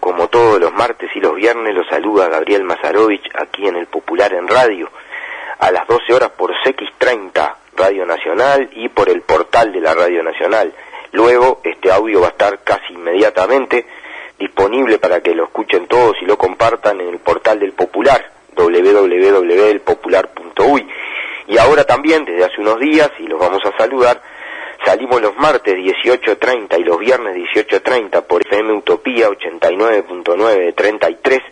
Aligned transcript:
Como 0.00 0.26
todos 0.26 0.58
los 0.58 0.72
martes 0.72 1.10
y 1.14 1.20
los 1.20 1.36
viernes 1.36 1.72
los 1.72 1.86
saluda 1.86 2.28
Gabriel 2.28 2.64
Mazarovich 2.64 3.22
aquí 3.34 3.68
en 3.68 3.76
el 3.76 3.86
Popular 3.86 4.34
en 4.34 4.48
Radio, 4.48 4.90
a 5.60 5.70
las 5.70 5.86
12 5.86 6.12
horas 6.12 6.30
por 6.30 6.52
CX30 6.64 7.54
Radio 7.76 8.04
Nacional 8.04 8.68
y 8.72 8.88
por 8.88 9.08
el 9.08 9.22
portal 9.22 9.72
de 9.72 9.80
la 9.80 9.94
Radio 9.94 10.24
Nacional. 10.24 10.74
Luego 11.12 11.60
este 11.62 11.92
audio 11.92 12.20
va 12.20 12.26
a 12.26 12.30
estar 12.30 12.64
casi 12.64 12.94
inmediatamente 12.94 13.86
disponible 14.40 14.98
para 14.98 15.20
que 15.20 15.36
lo 15.36 15.44
escuchen 15.44 15.86
todos 15.86 16.16
y 16.20 16.24
lo 16.24 16.36
compartan 16.36 17.00
en 17.00 17.10
el 17.10 17.20
portal 17.20 17.60
del 17.60 17.72
Popular, 17.72 18.28
www.elpopular.uy. 18.56 20.88
Y 21.46 21.58
ahora 21.58 21.84
también, 21.84 22.24
desde 22.24 22.44
hace 22.44 22.60
unos 22.60 22.80
días, 22.80 23.08
y 23.20 23.28
los 23.28 23.38
vamos 23.38 23.62
a 23.64 23.70
saludar, 23.78 24.20
Salimos 24.84 25.20
los 25.20 25.36
martes 25.36 25.74
18.30 25.74 26.78
y 26.80 26.84
los 26.84 26.98
viernes 26.98 27.36
18.30 27.36 28.22
por 28.22 28.40
FM 28.46 28.72
Utopía 28.72 29.28
89.9 29.28 30.74
33 30.74 31.42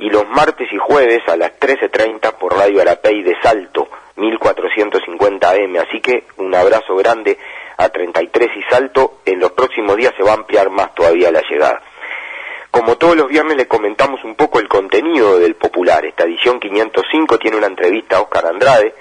y 0.00 0.10
los 0.10 0.28
martes 0.28 0.68
y 0.70 0.76
jueves 0.76 1.22
a 1.28 1.36
las 1.36 1.58
13.30 1.58 2.34
por 2.34 2.54
Radio 2.56 2.82
Arapey 2.82 3.22
de 3.22 3.34
Salto 3.42 3.88
1450 4.16 5.50
AM. 5.50 5.76
Así 5.76 6.00
que 6.00 6.24
un 6.36 6.54
abrazo 6.54 6.94
grande 6.96 7.38
a 7.78 7.88
33 7.88 8.50
y 8.56 8.62
Salto. 8.70 9.20
En 9.24 9.40
los 9.40 9.52
próximos 9.52 9.96
días 9.96 10.12
se 10.16 10.22
va 10.22 10.32
a 10.32 10.36
ampliar 10.36 10.68
más 10.70 10.94
todavía 10.94 11.30
la 11.30 11.42
llegada. 11.48 11.80
Como 12.70 12.96
todos 12.96 13.16
los 13.16 13.28
viernes 13.28 13.56
le 13.56 13.66
comentamos 13.68 14.22
un 14.24 14.34
poco 14.34 14.58
el 14.58 14.68
contenido 14.68 15.38
del 15.38 15.54
Popular. 15.54 16.04
Esta 16.04 16.24
edición 16.24 16.60
505 16.60 17.38
tiene 17.38 17.56
una 17.56 17.68
entrevista 17.68 18.16
a 18.16 18.20
Oscar 18.20 18.46
Andrade 18.46 18.94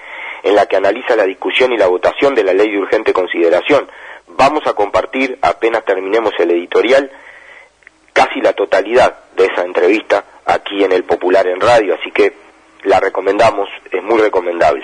en 0.44 0.56
la 0.56 0.66
que 0.66 0.76
analiza 0.76 1.16
la 1.16 1.24
discusión 1.24 1.72
y 1.72 1.78
la 1.78 1.88
votación 1.88 2.36
de 2.36 2.44
la 2.44 2.54
ley 2.54 2.70
de 2.70 2.80
urgente 2.80 3.14
consideración. 3.14 3.90
Vamos 4.28 4.68
a 4.68 4.74
compartir, 4.74 5.38
apenas 5.42 5.86
terminemos 5.86 6.34
el 6.38 6.52
editorial, 6.52 7.10
casi 8.12 8.42
la 8.42 8.54
totalidad 8.54 9.16
de 9.36 9.46
esa 9.46 9.64
entrevista 9.64 10.26
aquí 10.46 10.84
en 10.84 10.92
el 10.92 11.04
Popular 11.04 11.48
en 11.48 11.60
Radio, 11.60 11.96
así 11.96 12.12
que 12.12 12.34
la 12.84 13.00
recomendamos, 13.00 13.70
es 13.90 14.04
muy 14.04 14.20
recomendable. 14.20 14.84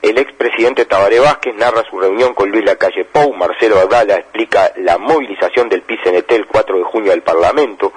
El 0.00 0.18
expresidente 0.18 0.84
Tabaré 0.84 1.18
Vázquez 1.18 1.54
narra 1.56 1.82
su 1.88 1.98
reunión 1.98 2.34
con 2.34 2.50
Luis 2.50 2.64
Lacalle 2.64 3.04
Pou, 3.04 3.34
Marcelo 3.34 3.78
Abdala 3.80 4.16
explica 4.16 4.72
la 4.76 4.98
movilización 4.98 5.68
del 5.68 5.82
PICNT 5.82 6.30
el 6.32 6.46
4 6.46 6.78
de 6.78 6.84
junio 6.84 7.10
del 7.10 7.22
Parlamento, 7.22 7.92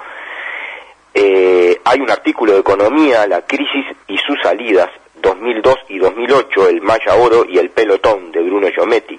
eh, 1.14 1.80
hay 1.84 2.00
un 2.00 2.10
artículo 2.10 2.52
de 2.52 2.60
economía, 2.60 3.26
la 3.26 3.42
crisis 3.42 3.84
y 4.06 4.16
sus 4.18 4.38
salidas, 4.42 4.88
2002 5.20 5.76
y 5.88 5.98
2008, 5.98 6.68
el 6.68 6.80
Maya 6.80 7.14
Oro 7.16 7.44
y 7.48 7.58
el 7.58 7.70
Pelotón 7.70 8.32
de 8.32 8.42
Bruno 8.42 8.68
Giometti. 8.68 9.18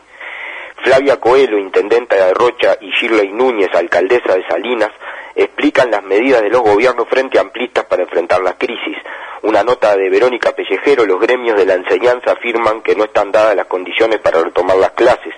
Flavia 0.84 1.20
Coelho, 1.20 1.58
intendenta 1.58 2.16
de 2.16 2.34
Rocha, 2.34 2.78
y 2.80 2.90
Shirley 2.92 3.32
Núñez, 3.34 3.70
alcaldesa 3.74 4.36
de 4.36 4.48
Salinas, 4.48 4.92
explican 5.36 5.92
las 5.92 6.04
medidas 6.04 6.42
de 6.42 6.50
los 6.50 6.62
gobiernos 6.62 7.08
frente 7.10 7.38
amplistas 7.38 7.86
para 7.86 8.04
enfrentar 8.04 8.42
la 8.42 8.54
crisis. 8.54 8.98
Una 9.42 9.64
nota 9.64 9.96
de 9.96 10.10
Verónica 10.10 10.52
Pellejero, 10.52 11.06
los 11.06 11.20
gremios 11.20 11.58
de 11.58 11.66
la 11.66 11.74
enseñanza 11.74 12.31
afirman 12.31 12.81
que 12.81 12.96
no 12.96 13.06
están 13.06 13.31
dadas 13.31 13.56
las 13.56 13.68
condiciones 13.68 14.20
para 14.20 14.42
retomar 14.42 14.78
las 14.78 14.92
clases. 14.92 15.34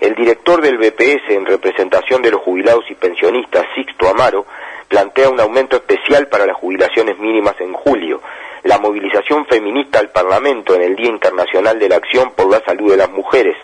El 0.00 0.14
director 0.14 0.62
del 0.62 0.78
BPS, 0.78 1.30
en 1.30 1.44
representación 1.44 2.22
de 2.22 2.30
los 2.30 2.40
jubilados 2.40 2.84
y 2.90 2.94
pensionistas, 2.94 3.64
Sixto 3.74 4.08
Amaro, 4.08 4.46
plantea 4.88 5.28
un 5.28 5.40
aumento 5.40 5.76
especial 5.76 6.28
para 6.28 6.46
las 6.46 6.56
jubilaciones 6.56 7.18
mínimas 7.18 7.60
en 7.60 7.72
julio 7.72 8.20
la 8.64 8.78
movilización 8.78 9.46
feminista 9.46 9.98
al 9.98 10.10
Parlamento 10.10 10.74
en 10.74 10.82
el 10.82 10.96
Día 10.96 11.08
Internacional 11.08 11.78
de 11.78 11.88
la 11.88 11.96
Acción 11.96 12.32
por 12.36 12.50
la 12.50 12.60
Salud 12.64 12.90
de 12.90 12.96
las 12.96 13.10
Mujeres, 13.10 13.56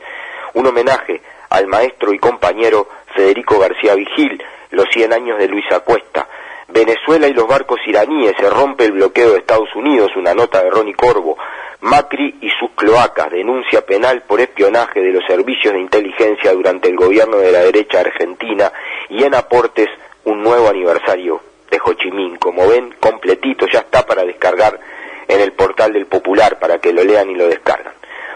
un 0.54 0.66
homenaje 0.66 1.20
al 1.50 1.66
maestro 1.66 2.12
y 2.12 2.18
compañero 2.18 2.88
Federico 3.14 3.58
García 3.58 3.94
Vigil, 3.94 4.42
los 4.70 4.86
100 4.92 5.12
años 5.12 5.38
de 5.38 5.48
Luisa 5.48 5.80
Cuesta, 5.80 6.28
Venezuela 6.68 7.28
y 7.28 7.32
los 7.32 7.46
barcos 7.46 7.78
iraníes, 7.86 8.34
se 8.38 8.50
rompe 8.50 8.84
el 8.84 8.92
bloqueo 8.92 9.32
de 9.32 9.38
Estados 9.38 9.68
Unidos, 9.74 10.10
una 10.16 10.34
nota 10.34 10.62
de 10.62 10.70
Ronnie 10.70 10.94
Corvo, 10.94 11.36
Macri 11.80 12.38
y 12.40 12.48
sus 12.58 12.70
cloacas, 12.70 13.30
denuncia 13.30 13.84
penal 13.84 14.22
por 14.22 14.40
espionaje 14.40 15.00
de 15.00 15.12
los 15.12 15.24
servicios 15.26 15.74
de 15.74 15.80
inteligencia 15.80 16.52
durante 16.52 16.88
el 16.88 16.96
gobierno 16.96 17.36
de 17.36 17.52
la 17.52 17.60
derecha 17.60 18.00
argentina 18.00 18.72
y 19.10 19.22
en 19.22 19.34
aportes 19.34 19.88
un 20.24 20.42
nuevo 20.42 20.68
aniversario 20.68 21.40
de 21.74 21.80
Ho 21.84 21.94
Chi 21.94 22.10
Minh. 22.10 22.36
Como 22.36 22.68
ven, 22.68 22.94
completito, 23.00 23.66
ya 23.66 23.80
está 23.80 24.06
para 24.06 24.24
descargar 24.24 24.78
en 25.26 25.40
el 25.40 25.52
portal 25.52 25.92
del 25.92 26.06
Popular 26.06 26.58
para 26.60 26.78
que 26.78 26.92
lo 26.92 27.02
lean 27.02 27.30
y 27.30 27.34
lo 27.34 27.48
descargan. 27.48 27.92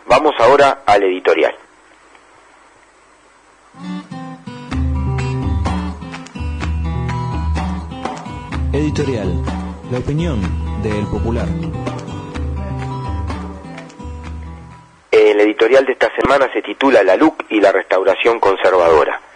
Vamos 0.07 0.35
ahora 0.39 0.83
al 0.85 1.05
editorial. 1.05 1.55
Editorial. 8.73 9.43
La 9.93 9.99
opinión 9.99 10.41
del 10.83 11.07
Popular. 11.07 11.47
El 15.11 15.41
editorial 15.41 15.87
de 15.87 15.93
esta 15.93 16.11
semana 16.21 16.53
se 16.53 16.63
titula 16.63 17.03
La 17.05 17.17
LUC 17.17 17.45
y 17.51 17.61
la 17.61 17.71
restauración 17.71 18.41
conservadora. 18.41 19.28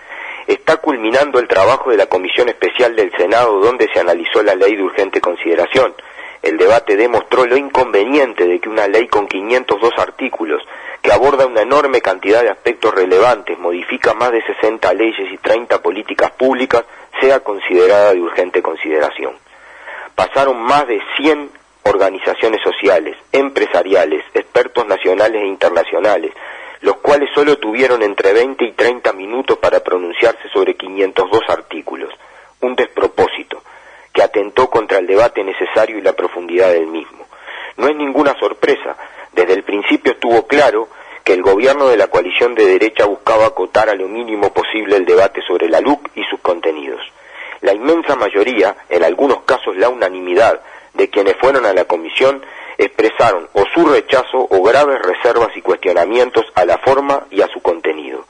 Está 0.53 0.77
culminando 0.77 1.39
el 1.39 1.49
trabajo 1.49 1.91
de 1.91 1.97
la 1.97 2.09
Comisión 2.09 2.51
Especial 2.51 2.95
del 2.95 3.11
Senado 3.17 3.59
donde 3.61 3.89
se 3.91 4.01
analizó 4.01 4.43
la 4.43 4.55
ley 4.55 4.77
de 4.77 4.83
urgente 4.83 5.19
consideración. 5.19 5.95
El 6.43 6.59
debate 6.59 6.95
demostró 6.95 7.47
lo 7.47 7.57
inconveniente 7.57 8.47
de 8.47 8.61
que 8.61 8.69
una 8.69 8.87
ley 8.87 9.09
con 9.09 9.27
502 9.29 9.93
artículos, 9.97 10.63
que 11.01 11.11
aborda 11.11 11.47
una 11.47 11.63
enorme 11.63 12.03
cantidad 12.03 12.43
de 12.43 12.51
aspectos 12.51 12.95
relevantes, 12.95 13.59
modifica 13.59 14.13
más 14.13 14.31
de 14.31 14.45
60 14.45 14.93
leyes 14.93 15.33
y 15.33 15.39
30 15.39 15.81
políticas 15.81 16.33
públicas, 16.33 16.85
sea 17.19 17.41
considerada 17.41 18.13
de 18.13 18.21
urgente 18.21 18.61
consideración. 18.61 19.33
Pasaron 20.15 20.61
más 20.61 20.87
de 20.87 21.01
100 21.17 21.51
organizaciones 21.85 22.61
sociales, 22.61 23.17
empresariales, 23.33 24.23
expertos 24.35 24.87
nacionales 24.87 25.41
e 25.41 25.47
internacionales, 25.47 26.35
los 26.83 26.97
cuales 26.97 27.31
solo 27.35 27.59
tuvieron 27.59 28.03
entre 28.03 28.33
20 28.33 28.65
y 28.65 28.73
30 28.73 29.13
minutos 29.13 29.59
para 29.59 29.81
pronunciarse 29.81 30.49
sobre 30.53 30.77
502 30.77 31.41
artículos, 31.49 32.13
un 32.61 32.75
despropósito 32.75 33.63
que 34.13 34.23
atentó 34.23 34.69
contra 34.69 34.99
el 34.99 35.07
debate 35.07 35.43
necesario 35.43 35.99
y 35.99 36.03
la 36.03 36.13
profundidad 36.13 36.71
del 36.71 36.87
mismo. 36.87 37.27
No 37.77 37.89
es 37.89 37.97
ninguna 37.97 38.39
sorpresa, 38.39 38.97
desde 39.33 39.55
el 39.55 39.63
principio 39.63 40.13
estuvo 40.13 40.47
claro 40.47 40.89
que 41.25 41.33
el 41.33 41.43
gobierno 41.43 41.89
de 41.89 41.97
la 41.97 42.09
coalición 42.09 42.55
de 42.55 42.67
derecha 42.67 43.07
buscaba 43.07 43.47
acotar 43.47 43.89
a 43.89 43.95
lo 43.95 44.09
mínimo 44.09 44.53
posible 44.53 44.97
el 44.97 45.07
debate 45.07 45.41
sobre 45.47 45.69
la 45.69 45.81
LUC 45.81 46.11
y 46.17 46.25
sus 46.25 46.41
contenidos. 46.41 47.01
La 47.61 47.73
inmensa 47.73 48.17
mayoría, 48.17 48.77
en 48.89 49.05
algunos 49.05 49.43
casos 49.43 49.77
la 49.77 49.89
unanimidad, 49.89 50.61
de 50.95 51.09
quienes 51.09 51.37
fueron 51.37 51.65
a 51.65 51.73
la 51.73 51.85
comisión 51.85 52.45
expresaron 52.85 53.49
o 53.53 53.65
su 53.75 53.87
rechazo 53.87 54.47
o 54.49 54.63
graves 54.63 55.01
reservas 55.03 55.51
y 55.57 55.63
cuestionamientos 55.63 56.45
a 56.55 56.65
la 56.65 56.79
forma 56.79 57.27
y 57.31 57.43
a 57.43 57.49
su 57.49 57.61
contenido. 57.61 58.25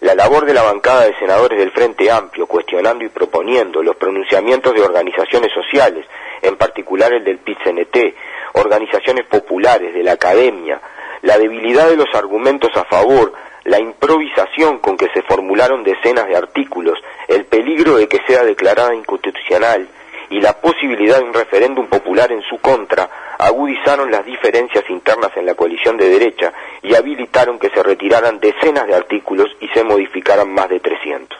La 0.00 0.14
labor 0.14 0.46
de 0.46 0.54
la 0.54 0.62
bancada 0.62 1.04
de 1.04 1.18
senadores 1.18 1.58
del 1.58 1.72
Frente 1.72 2.10
Amplio, 2.10 2.46
cuestionando 2.46 3.04
y 3.04 3.08
proponiendo 3.08 3.82
los 3.82 3.96
pronunciamientos 3.96 4.72
de 4.74 4.82
organizaciones 4.82 5.52
sociales, 5.52 6.06
en 6.40 6.56
particular 6.56 7.12
el 7.12 7.22
del 7.22 7.38
PIT-CNT, 7.38 8.14
organizaciones 8.54 9.26
populares, 9.26 9.92
de 9.92 10.02
la 10.02 10.12
academia, 10.12 10.80
la 11.22 11.36
debilidad 11.36 11.88
de 11.88 11.96
los 11.96 12.08
argumentos 12.14 12.70
a 12.76 12.84
favor, 12.84 13.34
la 13.64 13.78
improvisación 13.78 14.78
con 14.78 14.96
que 14.96 15.10
se 15.12 15.22
formularon 15.22 15.84
decenas 15.84 16.26
de 16.28 16.36
artículos, 16.36 16.98
el 17.28 17.44
peligro 17.44 17.96
de 17.96 18.08
que 18.08 18.20
sea 18.26 18.42
declarada 18.42 18.94
inconstitucional 18.94 19.86
y 20.30 20.40
la 20.40 20.54
posibilidad 20.54 21.18
de 21.18 21.24
un 21.24 21.34
referéndum 21.34 21.88
popular 21.88 22.30
en 22.30 22.42
su 22.42 22.58
contra 22.58 23.10
agudizaron 23.36 24.10
las 24.10 24.24
diferencias 24.24 24.88
internas 24.88 25.32
en 25.36 25.44
la 25.44 25.54
coalición 25.54 25.96
de 25.96 26.08
derecha 26.08 26.52
y 26.82 26.94
habilitaron 26.94 27.58
que 27.58 27.70
se 27.70 27.82
retiraran 27.82 28.38
decenas 28.38 28.86
de 28.86 28.94
artículos 28.94 29.48
y 29.60 29.68
se 29.68 29.82
modificaran 29.82 30.52
más 30.52 30.68
de 30.68 30.78
300. 30.78 31.38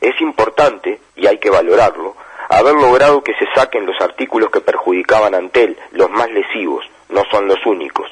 Es 0.00 0.20
importante, 0.20 0.98
y 1.14 1.26
hay 1.28 1.38
que 1.38 1.50
valorarlo, 1.50 2.16
haber 2.48 2.74
logrado 2.74 3.22
que 3.22 3.34
se 3.34 3.46
saquen 3.54 3.86
los 3.86 4.00
artículos 4.00 4.50
que 4.50 4.60
perjudicaban 4.60 5.34
ante 5.34 5.64
él, 5.64 5.78
los 5.92 6.10
más 6.10 6.30
lesivos, 6.30 6.84
no 7.10 7.22
son 7.30 7.46
los 7.46 7.64
únicos. 7.64 8.10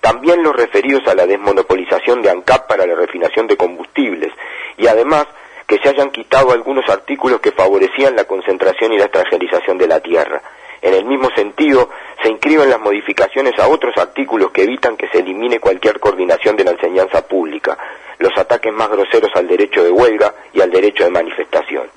También 0.00 0.42
los 0.42 0.56
referidos 0.56 1.06
a 1.06 1.14
la 1.14 1.26
desmonopolización 1.26 2.20
de 2.20 2.30
ANCAP 2.30 2.66
para 2.66 2.86
la 2.86 2.94
refinación 2.96 3.46
de 3.46 3.56
combustibles 3.56 4.32
y 4.76 4.88
además 4.88 5.26
que 5.66 5.78
se 5.78 5.88
hayan 5.88 6.10
quitado 6.10 6.52
algunos 6.52 6.88
artículos 6.88 7.40
que 7.40 7.52
favorecían 7.52 8.14
la 8.14 8.24
concentración 8.24 8.92
y 8.92 8.98
la 8.98 9.04
extranjerización 9.04 9.78
de 9.78 9.88
la 9.88 10.00
tierra. 10.00 10.40
En 10.80 10.94
el 10.94 11.04
mismo 11.04 11.28
sentido, 11.34 11.90
se 12.22 12.28
inscriben 12.28 12.70
las 12.70 12.80
modificaciones 12.80 13.58
a 13.58 13.68
otros 13.68 13.96
artículos 13.96 14.52
que 14.52 14.62
evitan 14.62 14.96
que 14.96 15.08
se 15.08 15.18
elimine 15.18 15.58
cualquier 15.58 15.98
coordinación 15.98 16.56
de 16.56 16.64
la 16.64 16.72
enseñanza 16.72 17.26
pública, 17.26 17.76
los 18.18 18.36
ataques 18.36 18.72
más 18.72 18.88
groseros 18.90 19.30
al 19.34 19.48
derecho 19.48 19.82
de 19.82 19.90
huelga 19.90 20.34
y 20.52 20.60
al 20.60 20.70
derecho 20.70 21.04
de 21.04 21.10
manifestación. 21.10 21.88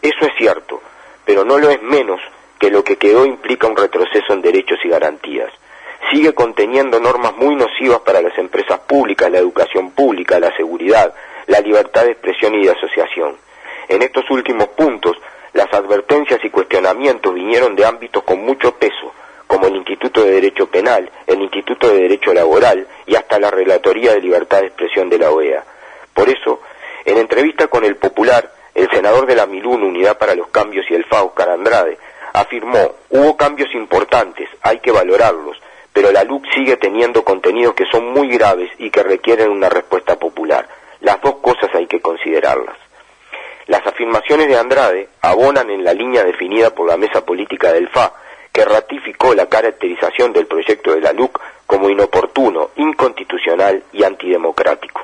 Eso 0.00 0.26
es 0.26 0.32
cierto, 0.36 0.80
pero 1.24 1.44
no 1.44 1.58
lo 1.58 1.70
es 1.70 1.82
menos 1.82 2.20
que 2.58 2.70
lo 2.70 2.84
que 2.84 2.96
quedó 2.96 3.24
implica 3.24 3.66
un 3.66 3.76
retroceso 3.76 4.32
en 4.32 4.42
derechos 4.42 4.78
y 4.84 4.88
garantías. 4.88 5.52
Sigue 6.12 6.32
conteniendo 6.32 7.00
normas 7.00 7.36
muy 7.36 7.56
nocivas 7.56 8.00
para 8.00 8.22
las 8.22 8.36
empresas 8.38 8.78
públicas, 8.80 9.30
la 9.30 9.38
educación 9.38 9.90
pública, 9.90 10.38
la 10.38 10.54
seguridad, 10.56 11.12
la 11.48 11.60
libertad 11.60 12.04
de 12.04 12.12
expresión 12.12 12.54
y 12.54 12.64
de 12.64 12.72
asociación. 12.72 13.36
En 13.88 14.02
estos 14.02 14.30
últimos 14.30 14.68
puntos, 14.68 15.16
las 15.54 15.72
advertencias 15.72 16.44
y 16.44 16.50
cuestionamientos 16.50 17.34
vinieron 17.34 17.74
de 17.74 17.86
ámbitos 17.86 18.22
con 18.22 18.44
mucho 18.44 18.74
peso, 18.76 19.12
como 19.46 19.66
el 19.66 19.76
Instituto 19.76 20.22
de 20.22 20.32
Derecho 20.32 20.66
Penal, 20.66 21.10
el 21.26 21.40
Instituto 21.40 21.88
de 21.88 22.02
Derecho 22.02 22.34
Laboral 22.34 22.86
y 23.06 23.16
hasta 23.16 23.38
la 23.38 23.50
Relatoría 23.50 24.12
de 24.12 24.20
Libertad 24.20 24.60
de 24.60 24.66
Expresión 24.66 25.08
de 25.08 25.18
la 25.18 25.30
OEA. 25.30 25.64
Por 26.12 26.28
eso, 26.28 26.60
en 27.06 27.16
entrevista 27.16 27.66
con 27.68 27.82
el 27.84 27.96
Popular, 27.96 28.52
el 28.74 28.90
senador 28.90 29.26
de 29.26 29.34
la 29.34 29.46
Milún, 29.46 29.82
Unidad 29.82 30.18
para 30.18 30.34
los 30.34 30.48
Cambios 30.48 30.84
y 30.90 30.94
el 30.94 31.04
FA, 31.06 31.22
Oscar 31.22 31.48
Andrade, 31.48 31.96
afirmó, 32.34 32.92
hubo 33.08 33.36
cambios 33.38 33.74
importantes, 33.74 34.50
hay 34.60 34.80
que 34.80 34.92
valorarlos, 34.92 35.56
pero 35.94 36.12
la 36.12 36.24
LUC 36.24 36.44
sigue 36.54 36.76
teniendo 36.76 37.24
contenidos 37.24 37.74
que 37.74 37.86
son 37.90 38.12
muy 38.12 38.28
graves 38.28 38.70
y 38.78 38.90
que 38.90 39.02
requieren 39.02 39.48
una 39.48 39.70
respuesta 39.70 40.16
popular. 40.18 40.68
Las 41.00 41.20
dos 41.20 41.36
cosas 41.36 41.70
hay 41.74 41.86
que 41.86 42.00
considerarlas. 42.00 42.76
Las 43.66 43.86
afirmaciones 43.86 44.48
de 44.48 44.56
Andrade 44.56 45.08
abonan 45.20 45.70
en 45.70 45.84
la 45.84 45.92
línea 45.92 46.24
definida 46.24 46.70
por 46.70 46.88
la 46.88 46.96
mesa 46.96 47.24
política 47.24 47.72
del 47.72 47.88
FA, 47.88 48.14
que 48.52 48.64
ratificó 48.64 49.34
la 49.34 49.46
caracterización 49.46 50.32
del 50.32 50.46
proyecto 50.46 50.94
de 50.94 51.00
la 51.00 51.12
LUC 51.12 51.38
como 51.66 51.90
inoportuno, 51.90 52.70
inconstitucional 52.76 53.84
y 53.92 54.04
antidemocrático. 54.04 55.02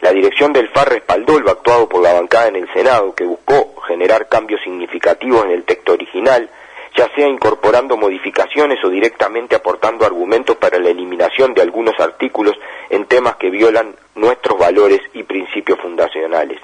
La 0.00 0.12
dirección 0.12 0.52
del 0.52 0.68
FA 0.70 0.86
respaldó 0.86 1.38
lo 1.38 1.50
actuado 1.50 1.88
por 1.88 2.02
la 2.02 2.14
bancada 2.14 2.48
en 2.48 2.56
el 2.56 2.72
Senado, 2.72 3.14
que 3.14 3.24
buscó 3.24 3.80
generar 3.86 4.28
cambios 4.28 4.60
significativos 4.62 5.44
en 5.44 5.52
el 5.52 5.64
texto 5.64 5.92
original, 5.92 6.50
ya 6.96 7.08
sea 7.14 7.28
incorporando 7.28 7.96
modificaciones 7.96 8.82
o 8.84 8.88
directamente 8.88 9.54
aportando 9.54 10.04
argumentos 10.04 10.56
para 10.56 10.78
la 10.78 10.90
eliminación 10.90 11.54
de 11.54 11.62
algunos 11.62 11.98
artículos 12.00 12.56
en 12.88 13.06
temas 13.06 13.36
que 13.36 13.50
violan 13.50 13.94
nuestros 14.14 14.58
valores 14.58 15.00
y 15.12 15.19
principios 15.30 15.78
fundacionales. 15.78 16.58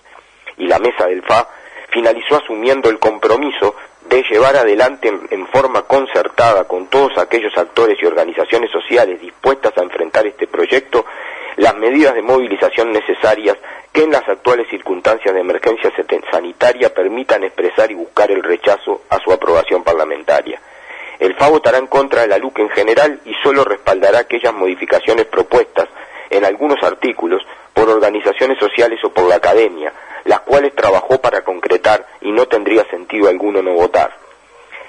Y 0.58 0.66
la 0.66 0.80
mesa 0.80 1.06
del 1.06 1.22
FA 1.22 1.48
finalizó 1.90 2.36
asumiendo 2.36 2.90
el 2.90 2.98
compromiso 2.98 3.76
de 4.08 4.24
llevar 4.28 4.56
adelante 4.56 5.08
en, 5.08 5.46
forma 5.46 5.82
concertada 5.82 6.64
con 6.64 6.88
todos 6.88 7.16
aquellos 7.16 7.56
actores 7.56 7.96
y 8.02 8.06
organizaciones 8.06 8.70
sociales 8.72 9.20
dispuestas 9.20 9.72
a 9.78 9.82
enfrentar 9.82 10.26
este 10.26 10.48
proyecto 10.48 11.04
las 11.56 11.76
medidas 11.76 12.14
de 12.14 12.22
movilización 12.22 12.92
necesarias 12.92 13.56
que 13.92 14.02
en 14.02 14.10
las 14.10 14.28
actuales 14.28 14.68
circunstancias 14.68 15.32
de 15.32 15.40
emergencia 15.40 15.90
sanitaria 16.30 16.92
permitan 16.92 17.44
expresar 17.44 17.90
y 17.90 17.94
buscar 17.94 18.30
el 18.30 18.42
rechazo 18.42 19.02
a 19.08 19.18
su 19.20 19.32
aprobación 19.32 19.82
parlamentaria. 19.82 20.60
El 21.18 21.34
FA 21.34 21.48
votará 21.48 21.78
en 21.78 21.86
contra 21.86 22.22
de 22.22 22.28
la 22.28 22.38
LUC 22.38 22.58
en 22.58 22.68
general 22.70 23.20
y 23.24 23.32
solo 23.42 23.64
respaldará 23.64 24.18
aquellas 24.18 24.52
modificaciones 24.52 25.24
propuestas 25.26 25.88
en 26.30 26.44
algunos 26.44 26.82
artículos 26.82 27.42
por 27.76 27.90
organizaciones 27.90 28.58
sociales 28.58 28.98
o 29.04 29.10
por 29.10 29.28
la 29.28 29.34
academia, 29.34 29.92
las 30.24 30.40
cuales 30.40 30.74
trabajó 30.74 31.20
para 31.20 31.44
concretar 31.44 32.06
y 32.22 32.32
no 32.32 32.46
tendría 32.46 32.88
sentido 32.88 33.28
alguno 33.28 33.60
no 33.60 33.74
votar. 33.74 34.16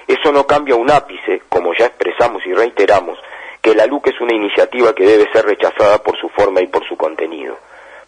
Eso 0.06 0.32
no 0.32 0.46
cambia 0.46 0.74
un 0.74 0.90
ápice, 0.90 1.42
como 1.50 1.74
ya 1.74 1.84
expresamos 1.84 2.46
y 2.46 2.54
reiteramos, 2.54 3.18
que 3.60 3.74
la 3.74 3.84
LUC 3.84 4.06
es 4.06 4.20
una 4.22 4.34
iniciativa 4.34 4.94
que 4.94 5.04
debe 5.04 5.30
ser 5.30 5.44
rechazada 5.44 6.02
por 6.02 6.18
su 6.18 6.30
forma 6.30 6.62
y 6.62 6.68
por 6.68 6.82
su 6.88 6.96
contenido. 6.96 7.58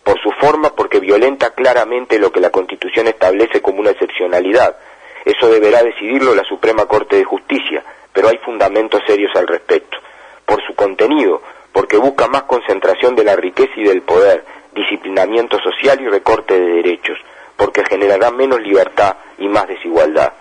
Por 0.02 0.18
su 0.18 0.30
forma 0.40 0.74
porque 0.74 0.98
violenta 0.98 1.50
claramente 1.50 2.18
lo 2.18 2.32
que 2.32 2.40
la 2.40 2.48
Constitución 2.48 3.06
establece 3.06 3.60
como 3.60 3.80
una 3.80 3.90
excepcionalidad. 3.90 4.78
Eso 5.26 5.50
deberá 5.50 5.82
decidirlo 5.82 6.34
la 6.34 6.44
Suprema 6.44 6.86
Corte 6.86 7.16
de 7.16 7.24
Justicia, 7.24 7.84
pero 8.14 8.28
hay 8.28 8.38
fundamentos 8.38 9.02
serios 9.06 9.36
al 9.36 9.46
respecto. 9.46 9.98
Por 10.46 10.64
su 10.66 10.74
contenido, 10.74 11.42
porque 11.70 11.98
busca 11.98 12.28
más 12.28 12.44
concentración 12.44 13.14
de 13.14 13.24
la 13.24 13.36
riqueza 13.36 13.72
y 13.76 13.84
del 13.84 14.00
poder, 14.00 14.42
disciplinamiento 14.80 15.58
social 15.60 16.00
y 16.00 16.08
recorte 16.08 16.58
de 16.58 16.72
derechos, 16.82 17.18
porque 17.56 17.84
generará 17.84 18.30
menos 18.30 18.60
libertad 18.60 19.16
y 19.38 19.48
más 19.48 19.68
desigualdad. 19.68 20.32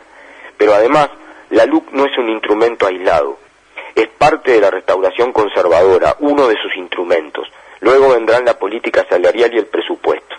Pero 0.58 0.74
además, 0.74 1.10
la 1.50 1.66
LUC 1.66 1.92
no 1.92 2.06
es 2.06 2.18
un 2.18 2.30
instrumento 2.30 2.88
aislado, 2.88 3.38
es 3.96 4.08
parte 4.08 4.52
de 4.52 4.62
la 4.62 4.72
restauración 4.72 5.34
conservadora, 5.34 6.16
uno 6.20 6.48
de 6.48 6.56
sus 6.62 6.76
instrumentos. 6.78 7.48
Luego 7.82 8.14
vendrán 8.14 8.46
la 8.46 8.58
política 8.58 9.06
salarial 9.10 9.54
y 9.54 9.58
el 9.58 9.68
presupuesto. 9.68 10.36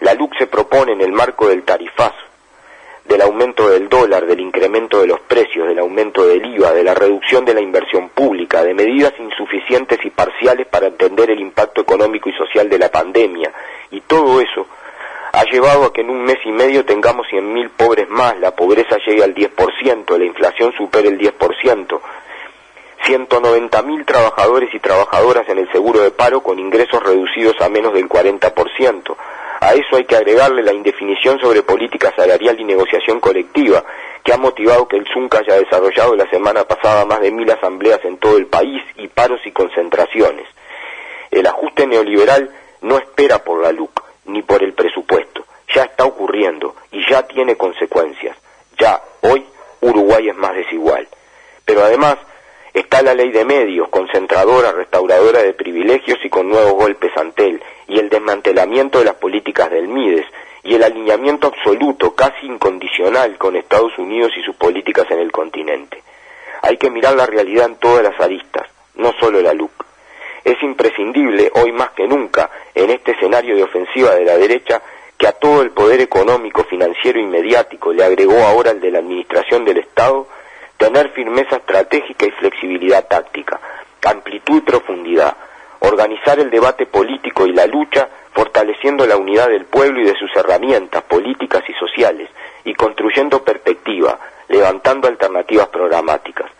La 0.00 0.14
LUC 0.14 0.36
se 0.38 0.46
propone 0.46 0.92
en 0.92 1.00
el 1.00 1.12
marco 1.12 1.48
del 1.48 1.62
tarifazo, 1.62 2.31
del 3.12 3.20
aumento 3.20 3.68
del 3.68 3.90
dólar, 3.90 4.26
del 4.26 4.40
incremento 4.40 5.00
de 5.00 5.06
los 5.06 5.20
precios, 5.20 5.68
del 5.68 5.78
aumento 5.78 6.26
del 6.26 6.44
IVA, 6.46 6.72
de 6.72 6.82
la 6.82 6.94
reducción 6.94 7.44
de 7.44 7.52
la 7.52 7.60
inversión 7.60 8.08
pública, 8.08 8.64
de 8.64 8.72
medidas 8.72 9.12
insuficientes 9.18 9.98
y 10.02 10.10
parciales 10.10 10.66
para 10.66 10.86
entender 10.86 11.30
el 11.30 11.40
impacto 11.40 11.82
económico 11.82 12.30
y 12.30 12.32
social 12.32 12.70
de 12.70 12.78
la 12.78 12.90
pandemia. 12.90 13.52
Y 13.90 14.00
todo 14.00 14.40
eso 14.40 14.66
ha 15.32 15.44
llevado 15.44 15.84
a 15.84 15.92
que 15.92 16.00
en 16.00 16.08
un 16.08 16.24
mes 16.24 16.38
y 16.44 16.52
medio 16.52 16.86
tengamos 16.86 17.26
100.000 17.28 17.70
pobres 17.76 18.08
más, 18.08 18.38
la 18.40 18.56
pobreza 18.56 18.96
llegue 19.06 19.22
al 19.22 19.34
10%, 19.34 20.18
la 20.18 20.24
inflación 20.24 20.72
supere 20.72 21.08
el 21.08 21.18
10%, 21.18 22.00
190.000 23.04 24.06
trabajadores 24.06 24.74
y 24.74 24.78
trabajadoras 24.78 25.46
en 25.50 25.58
el 25.58 25.70
seguro 25.70 26.00
de 26.00 26.12
paro 26.12 26.42
con 26.42 26.58
ingresos 26.58 27.02
reducidos 27.02 27.60
a 27.60 27.68
menos 27.68 27.92
del 27.92 28.08
40%, 28.08 29.16
a 29.62 29.74
eso 29.74 29.94
hay 29.94 30.04
que 30.04 30.16
agregarle 30.16 30.60
la 30.64 30.72
indefinición 30.72 31.38
sobre 31.38 31.62
política 31.62 32.12
salarial 32.16 32.58
y 32.58 32.64
negociación 32.64 33.20
colectiva, 33.20 33.84
que 34.24 34.32
ha 34.32 34.36
motivado 34.36 34.88
que 34.88 34.96
el 34.96 35.06
ZUNCA 35.06 35.38
haya 35.38 35.54
desarrollado 35.54 36.16
la 36.16 36.28
semana 36.30 36.64
pasada 36.64 37.04
más 37.04 37.20
de 37.20 37.30
mil 37.30 37.48
asambleas 37.48 38.04
en 38.04 38.18
todo 38.18 38.38
el 38.38 38.46
país 38.46 38.82
y 38.96 39.06
paros 39.06 39.40
y 39.44 39.52
concentraciones. 39.52 40.48
El 41.30 41.46
ajuste 41.46 41.86
neoliberal 41.86 42.50
no 42.80 42.98
espera 42.98 43.44
por 43.44 43.62
la 43.62 43.70
LUC 43.70 44.02
ni 44.24 44.42
por 44.42 44.64
el 44.64 44.72
presupuesto. 44.72 45.44
Ya 45.72 45.84
está 45.84 46.06
ocurriendo 46.06 46.74
y 46.90 47.08
ya 47.08 47.22
tiene 47.28 47.56
consecuencias. 47.56 48.36
Ya 48.76 49.00
hoy 49.20 49.46
Uruguay 49.80 50.28
es 50.28 50.34
más 50.34 50.56
desigual. 50.56 51.06
Pero 51.64 51.84
además 51.84 52.16
Está 52.74 53.02
la 53.02 53.14
ley 53.14 53.30
de 53.30 53.44
medios, 53.44 53.88
concentradora, 53.90 54.72
restauradora 54.72 55.42
de 55.42 55.52
privilegios 55.52 56.18
y 56.24 56.30
con 56.30 56.48
nuevos 56.48 56.72
golpes 56.72 57.10
ante 57.16 57.46
él, 57.46 57.62
y 57.86 57.98
el 57.98 58.08
desmantelamiento 58.08 58.98
de 58.98 59.04
las 59.04 59.16
políticas 59.16 59.70
del 59.70 59.88
Mides, 59.88 60.26
y 60.62 60.74
el 60.74 60.82
alineamiento 60.82 61.48
absoluto, 61.48 62.14
casi 62.14 62.46
incondicional, 62.46 63.36
con 63.36 63.56
Estados 63.56 63.96
Unidos 63.98 64.32
y 64.38 64.42
sus 64.42 64.56
políticas 64.56 65.06
en 65.10 65.18
el 65.18 65.30
continente. 65.30 66.02
Hay 66.62 66.78
que 66.78 66.90
mirar 66.90 67.14
la 67.14 67.26
realidad 67.26 67.66
en 67.66 67.76
todas 67.76 68.02
las 68.02 68.18
aristas, 68.18 68.68
no 68.94 69.12
solo 69.20 69.42
la 69.42 69.52
LUC. 69.52 69.84
Es 70.44 70.62
imprescindible, 70.62 71.50
hoy 71.54 71.72
más 71.72 71.90
que 71.90 72.06
nunca, 72.06 72.50
en 72.74 72.90
este 72.90 73.12
escenario 73.12 73.54
de 73.54 73.64
ofensiva 73.64 74.14
de 74.14 74.24
la 74.24 74.38
derecha, 74.38 74.80
que 75.18 75.26
a 75.26 75.32
todo 75.32 75.60
el 75.60 75.72
poder 75.72 76.00
económico, 76.00 76.64
financiero 76.64 77.20
y 77.20 77.26
mediático 77.26 77.92
le 77.92 78.02
agregó 78.02 78.38
ahora 78.38 78.70
el 78.70 78.80
de 78.80 78.90
la 78.90 79.00
administración 79.00 79.64
del 79.64 79.78
Estado, 79.78 80.26
tener 80.76 81.10
firmeza 81.10 81.56
estratégica 81.56 82.26
y 82.26 82.30
flexibilidad 82.32 83.06
táctica, 83.06 83.60
amplitud 84.04 84.58
y 84.58 84.60
profundidad, 84.60 85.36
organizar 85.80 86.38
el 86.38 86.50
debate 86.50 86.86
político 86.86 87.46
y 87.46 87.52
la 87.52 87.66
lucha 87.66 88.08
fortaleciendo 88.32 89.06
la 89.06 89.16
unidad 89.16 89.48
del 89.48 89.66
pueblo 89.66 90.00
y 90.00 90.04
de 90.04 90.16
sus 90.16 90.34
herramientas 90.36 91.02
políticas 91.02 91.62
y 91.68 91.72
sociales 91.74 92.28
y 92.64 92.74
construyendo 92.74 93.44
perspectiva, 93.44 94.18
levantando 94.48 95.08
alternativas 95.08 95.68
programáticas. 95.68 96.50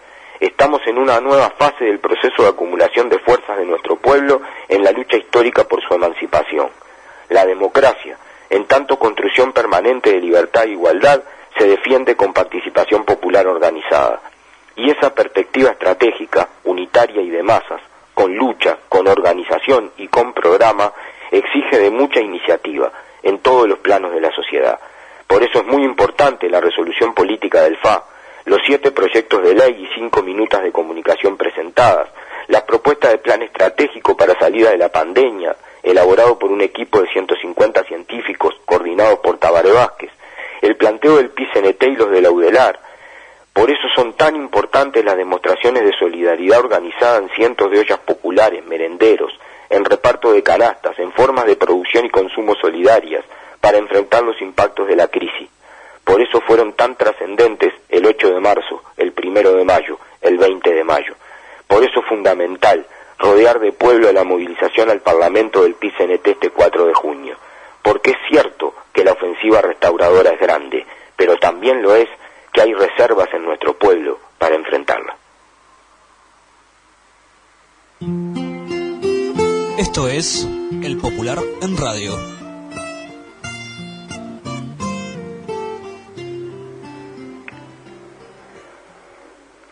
Estamos 0.40 0.82
en 0.86 0.98
una 0.98 1.20
nueva 1.20 1.50
fase 1.50 1.84
del 1.84 2.00
proceso 2.00 2.42
de 2.42 2.48
acumulación 2.48 3.08
de 3.08 3.20
fuerzas 3.20 3.56
de 3.58 3.64
nuestro 3.64 3.96
pueblo 3.96 4.42
en 4.68 4.82
la 4.82 4.90
lucha 4.90 5.16
histórica 5.16 5.64
por 5.64 5.80
su 5.82 5.94
emancipación. 5.94 6.68
La 7.28 7.46
democracia, 7.46 8.18
en 8.50 8.66
tanto 8.66 8.98
construcción 8.98 9.52
permanente 9.52 10.10
de 10.10 10.20
libertad 10.20 10.64
e 10.64 10.72
igualdad, 10.72 11.22
se 11.56 11.66
defiende 11.66 12.16
con 12.16 12.32
participación 12.32 13.04
popular 13.04 13.46
organizada. 13.46 14.20
Y 14.76 14.90
esa 14.90 15.14
perspectiva 15.14 15.70
estratégica, 15.70 16.48
unitaria 16.64 17.20
y 17.22 17.30
de 17.30 17.42
masas, 17.42 17.80
con 18.14 18.34
lucha, 18.34 18.78
con 18.88 19.06
organización 19.06 19.92
y 19.96 20.08
con 20.08 20.32
programa, 20.32 20.92
exige 21.30 21.78
de 21.78 21.90
mucha 21.90 22.20
iniciativa 22.20 22.92
en 23.22 23.38
todos 23.38 23.68
los 23.68 23.78
planos 23.78 24.12
de 24.12 24.20
la 24.20 24.30
sociedad. 24.32 24.78
Por 25.26 25.42
eso 25.42 25.60
es 25.60 25.66
muy 25.66 25.84
importante 25.84 26.48
la 26.48 26.60
resolución 26.60 27.14
política 27.14 27.62
del 27.62 27.76
FA, 27.78 28.04
los 28.44 28.60
siete 28.66 28.90
proyectos 28.90 29.42
de 29.42 29.54
ley 29.54 29.84
y 29.84 29.94
cinco 29.94 30.22
minutos 30.22 30.62
de 30.62 30.72
comunicación 30.72 31.36
presentadas, 31.36 32.08
la 32.48 32.66
propuesta 32.66 33.08
de 33.08 33.18
plan 33.18 33.42
estratégico 33.42 34.16
para 34.16 34.38
salida 34.38 34.70
de 34.70 34.78
la 34.78 34.90
pandemia, 34.90 35.56
elaborado 35.82 36.38
por 36.38 36.50
un 36.50 36.60
equipo 36.60 37.00
de 37.00 37.08
150 37.08 37.84
científicos 37.84 38.54
coordinados 38.64 39.20
por 39.20 39.38
Tabaré 39.38 39.72
Vázquez, 39.72 40.10
el 40.62 40.76
planteo 40.76 41.16
del 41.16 41.30
PICNT 41.30 41.82
y 41.82 41.96
los 41.96 42.10
de 42.10 42.22
la 42.22 42.30
UDELAR. 42.30 42.80
Por 43.52 43.70
eso 43.70 43.86
son 43.94 44.14
tan 44.14 44.34
importantes 44.36 45.04
las 45.04 45.16
demostraciones 45.16 45.84
de 45.84 45.92
solidaridad 45.98 46.60
organizada 46.60 47.18
en 47.18 47.28
cientos 47.30 47.70
de 47.70 47.80
ollas 47.80 47.98
populares, 47.98 48.64
merenderos, 48.64 49.32
en 49.68 49.84
reparto 49.84 50.32
de 50.32 50.42
canastas, 50.42 50.98
en 50.98 51.12
formas 51.12 51.44
de 51.46 51.56
producción 51.56 52.06
y 52.06 52.10
consumo 52.10 52.54
solidarias, 52.54 53.24
para 53.60 53.78
enfrentar 53.78 54.22
los 54.22 54.40
impactos 54.40 54.88
de 54.88 54.96
la 54.96 55.08
crisis. 55.08 55.50
Por 56.04 56.22
eso 56.22 56.40
fueron 56.40 56.72
tan 56.72 56.96
trascendentes 56.96 57.72
el 57.88 58.06
8 58.06 58.34
de 58.34 58.40
marzo, 58.40 58.82
el 58.96 59.12
1 59.16 59.52
de 59.52 59.64
mayo, 59.64 59.98
el 60.20 60.38
20 60.38 60.72
de 60.72 60.84
mayo. 60.84 61.14
Por 61.66 61.84
eso 61.84 62.00
es 62.00 62.06
fundamental 62.06 62.86
rodear 63.18 63.60
de 63.60 63.72
pueblo 63.72 64.12
la 64.12 64.24
movilización 64.24 64.90
al 64.90 65.00
Parlamento 65.00 65.62
del 65.62 65.74
PICNT 65.74 66.26
este 66.26 66.50
4 66.50 66.86
de 66.86 66.94
junio. 66.94 67.36
Porque 67.82 68.12
es 68.12 68.16
cierto 68.28 68.74
que 68.92 69.04
la 69.04 69.12
ofensiva 69.12 69.60
restauradora 69.60 70.30
es 70.30 70.40
grande, 70.40 70.86
pero 71.16 71.36
también 71.36 71.82
lo 71.82 71.94
es 71.94 72.08
que 72.52 72.62
hay 72.62 72.74
reservas 72.74 73.28
en 73.32 73.44
nuestro 73.44 73.74
pueblo 73.74 74.18
para 74.38 74.54
enfrentarla. 74.54 75.16
Esto 79.78 80.08
es 80.08 80.48
El 80.82 80.98
Popular 80.98 81.38
en 81.62 81.76
Radio. 81.76 82.12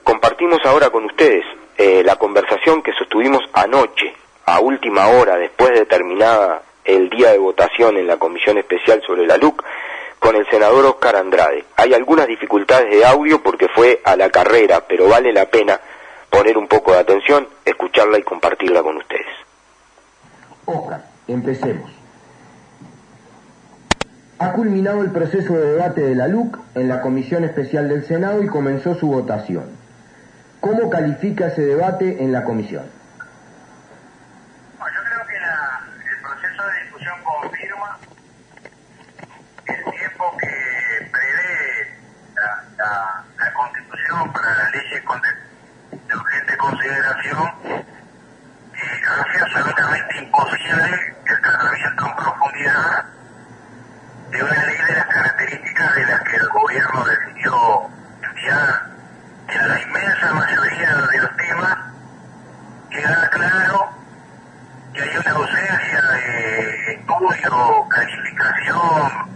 Compartimos 0.05 0.59
ahora 0.65 0.91
con 0.91 1.05
ustedes 1.05 1.45
eh, 1.77 2.03
la 2.05 2.17
conversación 2.17 2.83
que 2.83 2.93
sostuvimos 2.93 3.43
anoche, 3.53 4.15
a 4.47 4.61
última 4.61 5.09
hora, 5.09 5.37
después 5.37 5.71
de 5.71 5.87
terminada 5.87 6.63
el 6.97 7.11
día 7.11 7.33
de 7.33 7.39
votación 7.39 7.97
en 7.97 8.07
la 8.07 8.17
Comisión 8.17 8.59
Especial 8.59 9.03
sobre 9.07 9.27
la 9.27 9.37
LUC, 9.37 9.63
con 10.19 10.37
el 10.37 10.47
senador 10.49 10.85
Oscar 10.87 11.17
Andrade. 11.17 11.65
Hay 11.77 11.95
algunas 11.95 12.27
dificultades 12.27 12.91
de 12.91 13.05
audio 13.05 13.43
porque 13.43 13.69
fue 13.69 14.01
a 14.05 14.17
la 14.17 14.31
carrera, 14.31 14.85
pero 14.87 15.09
vale 15.09 15.33
la 15.33 15.47
pena 15.47 15.81
poner 16.29 16.57
un 16.59 16.69
poco 16.69 16.93
de 16.93 16.99
atención, 16.99 17.49
escucharla 17.65 18.19
y 18.19 18.23
compartirla 18.23 18.83
con 18.83 18.97
ustedes. 18.97 19.27
Oscar, 20.67 21.05
empecemos. 21.27 21.91
Ha 24.39 24.53
culminado 24.53 25.03
el 25.03 25.11
proceso 25.11 25.53
de 25.53 25.73
debate 25.73 26.01
de 26.01 26.15
la 26.15 26.27
LUC 26.27 26.59
en 26.75 26.89
la 26.89 27.03
Comisión 27.03 27.45
Especial 27.45 27.89
del 27.89 28.07
Senado 28.07 28.43
y 28.43 28.47
comenzó 28.47 28.95
su 28.95 29.09
votación. 29.09 29.77
¿Cómo 30.61 30.89
califica 30.89 31.49
ese 31.49 31.63
debate 31.63 32.23
en 32.23 32.33
la 32.33 32.45
comisión? 32.45 32.85
yo 34.79 35.01
creo 35.05 35.27
que 35.27 35.37
el 35.37 36.23
proceso 36.23 36.63
de 36.67 36.83
discusión 36.83 37.15
confirma 37.23 37.99
el 39.67 39.85
tiempo 39.85 40.37
que 40.39 41.11
prevé 41.13 41.99
la, 42.79 43.53
constitución 43.55 44.33
para 44.33 44.55
las 44.55 44.73
leyes 44.73 45.03
de 45.91 46.17
urgente 46.17 46.41
consideración 46.61 47.53
y 47.65 49.05
hace 49.05 49.43
absolutamente 49.43 50.19
imposible 50.19 51.17
el 51.27 51.41
tratamiento 51.41 52.07
en 52.07 52.17
profundidad 52.17 53.05
de 54.31 54.43
una 54.43 54.67
ley 54.67 54.77
de 54.77 54.95
las 54.95 55.07
características 55.07 55.95
de 55.95 56.07
las 56.07 56.21
que 56.21 56.37
el 56.37 56.49
gobierno 56.49 57.05
decidió 57.05 57.91
enviar 58.23 58.87
en 59.49 59.69
la 59.69 59.81
inmensa 59.81 60.35
mayoría 60.35 60.95
de 60.95 61.19
los 61.19 61.37
temas 61.37 61.79
queda 62.91 63.31
claro 63.31 63.91
que 64.93 65.03
hay 65.03 65.17
una 65.17 65.31
ausencia 65.31 66.03
de 66.03 66.93
estudio, 66.93 67.89
calificación, 67.89 69.31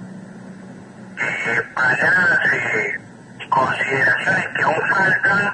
eh, 1.18 1.62
balance 1.74 3.00
y 3.40 3.48
consideraciones 3.48 4.48
que 4.48 4.62
aún 4.62 4.88
faltan 4.90 5.53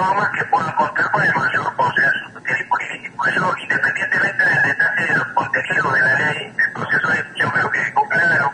normas 0.00 0.30
que 0.30 0.44
puedan 0.46 0.72
contar 0.76 1.10
con 1.10 1.22
el 1.22 1.34
mayor 1.34 1.76
consenso 1.76 2.30
y 2.58 2.64
político. 2.64 3.26
Eso, 3.26 3.54
independientemente 3.58 4.44
del 4.44 4.62
detalle 4.62 5.06
de 5.06 5.14
los 5.16 5.28
contenidos 5.28 5.94
de 5.94 6.00
la 6.00 6.14
ley, 6.18 6.54
el 6.58 6.72
proceso 6.72 7.08
de 7.08 7.24
yo 7.36 7.52
creo 7.52 7.70
que 7.70 7.80
quedó 7.84 8.08
claro, 8.08 8.52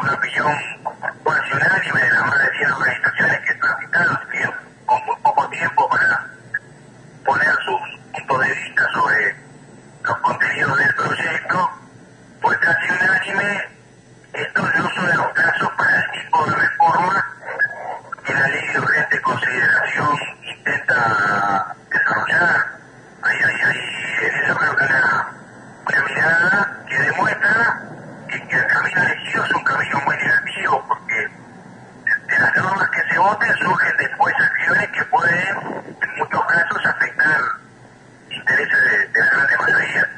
una 0.00 0.12
opinión 0.14 0.56
unánime 1.52 2.00
de 2.00 2.10
las 2.10 2.26
más 2.26 2.38
de 2.38 2.58
100 2.58 2.72
organizaciones 2.72 3.38
que 3.40 3.54
transitaron 3.54 4.18
con 4.86 5.06
muy 5.06 5.16
poco 5.22 5.48
tiempo 5.50 5.88
para 5.88 6.26
poner 7.24 7.54
sus 7.64 7.80
puntos 8.12 8.40
de 8.40 8.54
vista 8.54 8.88
sobre 8.92 9.36
los 10.02 10.18
contenidos 10.18 10.78
del 10.78 10.94
proyecto, 10.94 11.70
fue 12.40 12.58
casi 12.60 12.90
unánime. 12.90 13.68
Estos 14.32 14.74
no 14.76 14.90
son 14.94 15.16
los 15.16 15.32
casos 15.32 15.70
para 15.76 15.96
el 15.96 16.10
tipo 16.12 16.46
de 16.46 16.54
reforma 16.54 17.26
que 18.24 18.34
la 18.34 18.48
ley 18.48 18.68
de 18.68 18.80
urgente 18.80 19.22
consideración 19.22 20.18
intenta 20.42 21.76
Ahí, 22.38 23.36
ahí, 23.36 23.60
ahí, 23.66 23.78
eso 24.44 24.54
creo 24.56 24.76
que 24.76 24.84
una, 24.84 25.26
una 25.88 26.02
mirada 26.08 26.76
que 26.88 26.98
demuestra 27.00 27.82
que, 28.28 28.46
que 28.46 28.56
el 28.56 28.66
camino 28.66 29.02
elegido 29.02 29.44
es 29.44 29.54
un 29.54 29.64
camino 29.64 30.00
muy 30.06 30.16
negativo, 30.16 30.84
porque 30.86 31.14
de 31.16 32.38
las 32.38 32.56
normas 32.56 32.88
que 32.90 33.12
se 33.12 33.18
voten 33.18 33.52
surgen 33.56 33.96
después 33.98 34.34
acciones 34.38 34.88
que 34.90 35.04
pueden, 35.06 35.56
en 36.00 36.18
muchos 36.18 36.44
casos, 36.46 36.86
afectar 36.86 37.40
intereses 38.30 38.78
de, 38.84 38.98
de 38.98 39.20
la 39.20 39.30
grande 39.30 39.56
mayoría. 39.58 40.08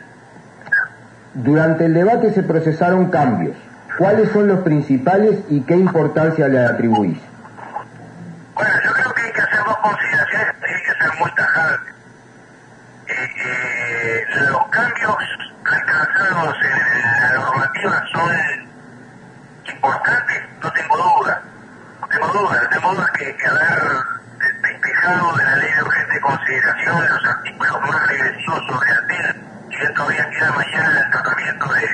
Durante 1.32 1.84
el 1.86 1.94
debate 1.94 2.32
se 2.34 2.42
procesaron 2.42 3.10
cambios. 3.10 3.56
¿Cuáles 3.96 4.30
son 4.30 4.46
los 4.46 4.60
principales 4.60 5.38
y 5.48 5.62
qué 5.62 5.74
importancia 5.74 6.48
le 6.48 6.58
atribuís? 6.58 7.29
Importantes, 19.72 20.42
no 20.62 20.72
tengo 20.72 20.96
duda. 20.96 21.42
No 22.00 22.06
tengo 22.08 22.26
duda, 22.28 22.62
no 22.62 22.68
tengo 22.68 22.94
duda 22.94 23.06
que, 23.18 23.36
que 23.36 23.46
haber 23.46 23.82
despejado 24.62 25.36
de 25.36 25.44
la 25.44 25.56
ley 25.56 25.72
de 25.72 25.82
urgente 25.82 26.20
consideración 26.20 27.08
los 27.08 27.24
artículos 27.26 27.80
más 27.82 28.06
regresivos 28.08 28.66
sobre 28.66 28.90
ATEL, 28.92 29.36
y 29.70 29.76
bien 29.76 29.94
todavía 29.94 30.30
queda 30.30 30.52
mañana 30.52 31.00
el 31.04 31.10
tratamiento 31.10 31.66
de, 31.74 31.86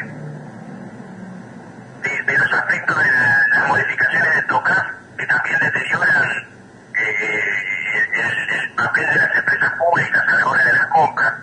de, 2.27 2.39
los 2.39 2.53
aspectos 2.53 2.97
de 2.99 3.11
la- 3.13 3.47
las 3.59 3.69
modificaciones 3.69 4.35
de 4.37 4.43
TOCAF, 4.43 4.87
que 5.19 5.27
también 5.27 5.59
deterioran 5.61 6.31
eh, 6.95 7.65
el, 8.15 8.61
el 8.61 8.71
papel 8.73 9.07
de 9.07 9.17
las 9.17 9.37
empresas 9.37 9.73
públicas 9.75 10.25
a 10.29 10.35
la 10.37 10.47
hora 10.47 10.65
de 10.65 10.73
las 10.73 10.87
compras, 10.87 11.35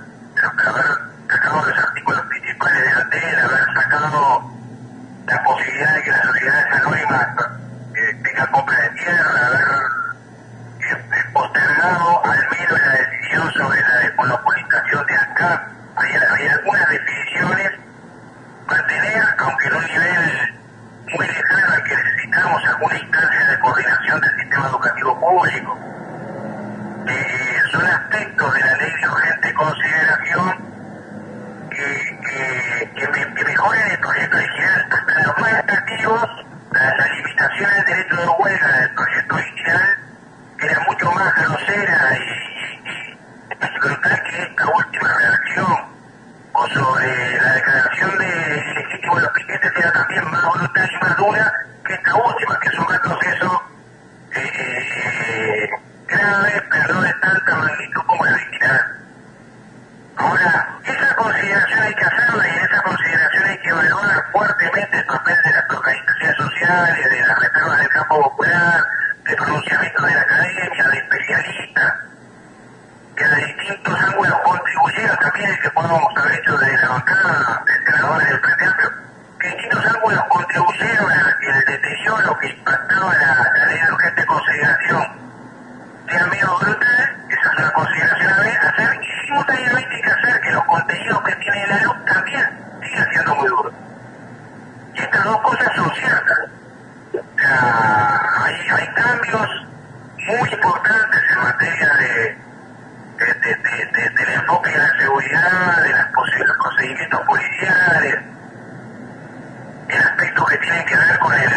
en 19.65 19.73
un 19.75 19.85
nivel 19.85 20.53
muy 21.15 21.27
lejano 21.27 21.73
al 21.73 21.83
que 21.83 21.95
necesitamos 21.95 22.65
alguna 22.65 22.97
instancia 22.97 23.45
de 23.45 23.59
coordinación 23.59 24.21
del 24.21 24.35
sistema 24.41 24.67
educativo 24.67 25.19
público. 25.19 25.72
Que 78.57 79.47
distintos 79.49 79.85
ángulos 79.85 80.23
contribuyeron 80.29 81.11
a 81.11 81.37
que 81.39 81.47
el 81.49 81.65
deterioro 81.65 82.37
que 82.39 82.47
impactaba 82.49 83.13
la, 83.13 83.51
la 83.57 83.65
ley 83.65 83.79
de 83.81 83.91
urgente 83.91 84.25
consideración 84.25 85.07
sea 86.09 86.25
menos 86.27 86.59
brutal, 86.59 87.25
esa 87.29 87.51
es 87.51 87.59
una 87.59 87.71
consideración 87.71 88.33
a 88.33 88.39
ver, 88.39 88.57
hacer, 88.57 88.99
y 89.03 89.25
simultáneamente 89.27 89.95
hay 89.95 90.01
que 90.01 90.09
hacer 90.11 90.41
que 90.41 90.51
los 90.51 90.63
contenidos 90.65 91.23
que 91.23 91.35
tiene 91.37 91.67
la 91.67 91.77
luz 91.83 92.05
también 92.05 92.59
sigan 92.83 93.09
siendo 93.11 93.35
muy 93.35 93.47
duros. 93.47 93.73
Y 94.93 94.99
estas 95.01 95.23
dos 95.23 95.41
cosas 95.41 95.67
son 95.75 95.91
ciertas. 95.95 96.39
O 97.13 98.43
hay, 98.43 98.55
hay 98.69 98.87
cambios 98.93 99.49
muy 100.27 100.49
importantes 100.49 101.21
en 101.31 101.39
materia 101.43 101.89
de, 101.97 102.37
de, 103.17 103.25
de, 103.33 103.55
de- 103.55 103.85
de- 103.93 104.09
del 104.09 104.29
enfoque 104.35 104.69
de 104.71 104.77
la 104.77 104.97
seguridad, 104.99 105.81
de 105.83 105.89
los 105.89 106.55
procedimientos 106.57 107.21
policiales, 107.21 108.15
aspectos 109.99 110.49
que 110.49 110.57
tienen 110.57 110.85
que 110.85 110.95
ver 110.97 111.19
con 111.19 111.33
el, 111.33 111.51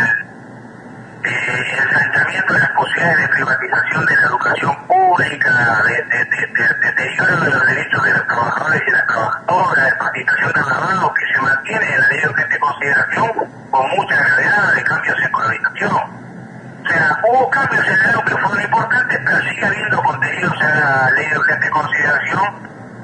eh, 1.25 1.79
el 1.79 2.47
de 2.47 2.59
las 2.59 2.71
posibilidades 2.71 3.19
de 3.21 3.29
privatización 3.29 4.07
de 4.07 4.17
la 4.17 4.23
educación 4.27 4.87
pública, 4.87 5.83
de, 5.85 5.95
de, 6.05 6.25
de- 6.25 6.47
de- 6.47 6.75
deterioro 6.83 7.37
de 7.41 7.51
los 7.51 7.67
derechos 7.67 8.05
de 8.05 8.13
los 8.13 8.27
trabajadores 8.27 8.83
y 8.87 8.91
las 8.91 9.07
trabajadoras, 9.07 9.85
de 9.87 9.97
participación 9.97 10.53
de 10.53 10.61
lavado 10.61 11.15
que 11.15 11.27
se 11.35 11.41
mantiene 11.43 11.87
en 11.95 12.01
la 12.01 12.09
ley 12.09 12.21
de 12.51 12.59
consideración 12.59 13.31
con 13.71 13.91
mucha 13.97 14.17
gravedad 14.17 14.73
de 14.75 14.83
cambios 14.85 15.17
en 15.23 15.33
colonización. 15.33 15.95
O 15.97 16.89
sea, 16.89 17.19
hubo 17.25 17.51
cambios 17.51 17.85
en 17.89 17.99
la 17.99 18.23
que 18.25 18.37
fueron 18.37 18.63
importantes, 18.63 19.21
pero 19.25 19.41
sigue 19.43 19.67
habiendo 19.67 20.03
contenidos 20.03 20.55
en 20.61 20.81
la 20.81 21.11
ley 21.11 21.27
de 21.29 21.39
urgente 21.39 21.71
consideración 21.71 22.43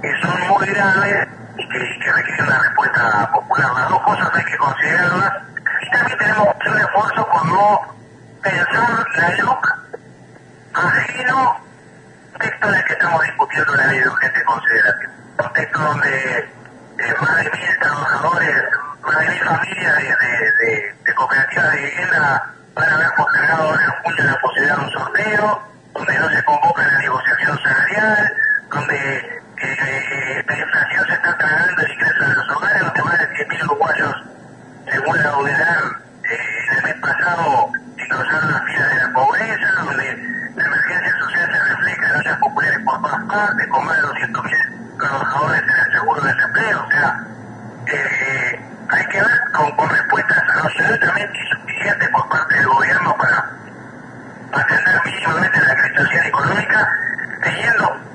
que 0.03 0.21
son 0.21 0.49
muy 0.49 0.67
graves 0.69 1.29
y 1.57 1.69
que, 1.69 1.79
y 1.79 1.99
que 2.01 2.13
requieren 2.13 2.47
una 2.47 2.59
respuesta 2.59 3.31
popular. 3.33 3.73
Las 3.75 3.89
dos 3.89 4.03
cosas 4.03 4.31
hay 4.35 4.45
que 4.45 4.57
considerarlas 4.57 5.33
y 5.81 5.91
también 5.91 6.19
tenemos 6.19 6.45
que 6.45 6.51
hacer 6.51 6.73
un 6.73 6.81
esfuerzo 6.81 7.29
por 7.29 7.47
no 7.47 7.81
pensar 8.43 9.07
la 9.17 9.37
LUC 9.37 9.83
ajeno 10.75 11.51
al 11.51 12.33
contexto 12.33 12.69
en 12.69 12.75
el 12.75 12.85
que 12.85 12.93
estamos 12.93 13.23
discutiendo 13.23 13.75
la 13.77 13.87
ley 13.87 13.99
de 14.01 14.09
urgente 14.09 14.45
consideración. 14.45 15.13
Contexto 15.37 15.79
donde 15.79 16.39
eh, 16.39 17.15
más 17.21 17.37
de 17.37 17.45
mil 17.45 17.79
trabajadores, 17.81 18.65
más 19.03 19.19
de 19.19 19.29
mil 19.29 19.45
familias 19.45 19.97
de, 19.97 20.03
de, 20.03 20.53
de, 20.61 20.95
de 21.05 21.15
cooperativas 21.15 21.73
de 21.73 21.79
vivienda 21.79 22.55
van 22.75 22.89
a 22.89 22.95
haber 22.95 23.15
postergado 23.17 23.63
ahora 23.63 23.85
en 23.85 23.91
junio 24.03 24.25
la 24.25 24.41
posibilidad 24.41 24.77
de 24.77 24.85
un 24.85 24.91
sorteo, 24.93 25.63
donde 25.95 26.19
no 26.19 26.29
se 26.31 26.45
convoca 26.45 26.87
la 26.87 26.99
negociación 26.99 27.59
salarial, 27.63 28.33
donde 28.71 29.42
eh, 29.63 30.45
inflación 30.49 31.07
se 31.07 31.13
está 31.13 31.39
tragando 31.39 31.83
el 31.83 31.93
ingreso 31.93 32.25
de 32.25 32.35
los 32.35 32.57
hogares, 32.57 32.83
donde 32.83 33.03
más 33.03 33.19
de 33.19 33.29
100.000 33.29 33.65
uruguayos, 33.65 34.25
según 34.91 35.23
la 35.23 35.39
UDELAR, 35.39 35.85
eh, 36.25 36.77
el 36.77 36.83
mes 36.83 36.95
pasado 36.95 37.73
cruzaron 38.09 38.53
las 38.53 38.65
filas 38.65 38.89
de 38.89 38.97
la 38.97 39.13
pobreza, 39.13 39.73
donde 39.85 40.05
la 40.57 40.65
emergencia 40.65 41.19
social 41.19 41.51
se 41.53 41.75
refleja 41.75 42.09
en 42.09 42.17
ollas 42.17 42.39
populares 42.39 42.79
por 42.85 43.03
todas 43.03 43.25
partes, 43.25 43.67
con 43.69 43.85
más 43.87 43.97
de 43.97 44.03
200.000 44.03 44.99
trabajadores 44.99 45.63
en 45.63 45.71
el 45.71 45.93
seguro 45.93 46.21
de 46.21 46.35
desempleo. 46.35 46.85
O 46.85 46.91
sea, 46.91 47.27
eh, 47.87 48.61
hay 48.89 49.07
que 49.07 49.21
ver 49.21 49.41
con, 49.53 49.71
con 49.77 49.89
respuestas 49.89 50.45
absolutamente 50.63 51.39
insuficientes 51.39 52.09
por 52.11 52.29
parte 52.29 52.55
del 52.55 52.67
gobierno 52.67 53.17
para 53.17 53.51
atender 54.53 55.01
mínimamente 55.05 55.61
la 55.61 55.77
crisis 55.77 55.99
social 55.99 56.25
y 56.25 56.29
económica, 56.29 56.89
teniendo 57.43 58.12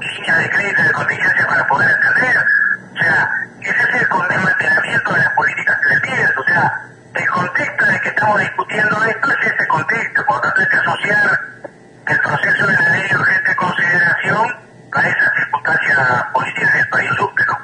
líneas 0.00 0.38
de 0.38 0.50
crédito 0.50 0.82
de 0.82 0.92
contingencia 0.92 1.46
para 1.46 1.66
poder 1.66 1.88
atender. 1.88 2.36
O 2.92 2.96
sea, 2.98 3.28
ese 3.60 3.82
es 3.94 4.02
el 4.02 4.08
con- 4.08 4.28
desmantelamiento 4.28 5.12
de 5.12 5.18
las 5.18 5.32
políticas 5.34 5.76
crecientes. 5.82 6.36
O 6.38 6.44
sea, 6.44 6.72
el 7.14 7.26
contexto 7.28 7.84
en 7.86 7.94
el 7.94 8.00
que 8.00 8.08
estamos 8.08 8.40
discutiendo 8.40 9.04
esto 9.04 9.28
es 9.30 9.52
ese 9.52 9.66
contexto. 9.68 10.24
Por 10.26 10.36
lo 10.36 10.40
tanto, 10.42 10.60
hay 10.60 10.66
que 10.68 10.76
asociar 10.76 11.40
el 12.08 12.18
proceso 12.20 12.66
de 12.66 12.72
la 12.72 12.88
ley 12.96 13.02
de 13.08 13.16
urgente 13.16 13.56
consideración 13.56 14.46
a 14.92 15.00
esas 15.00 15.30
circunstancias 15.36 15.98
políticas 16.32 16.74
del 16.74 16.88
país 16.88 17.10
lupe, 17.18 17.42
¿no? 17.46 17.58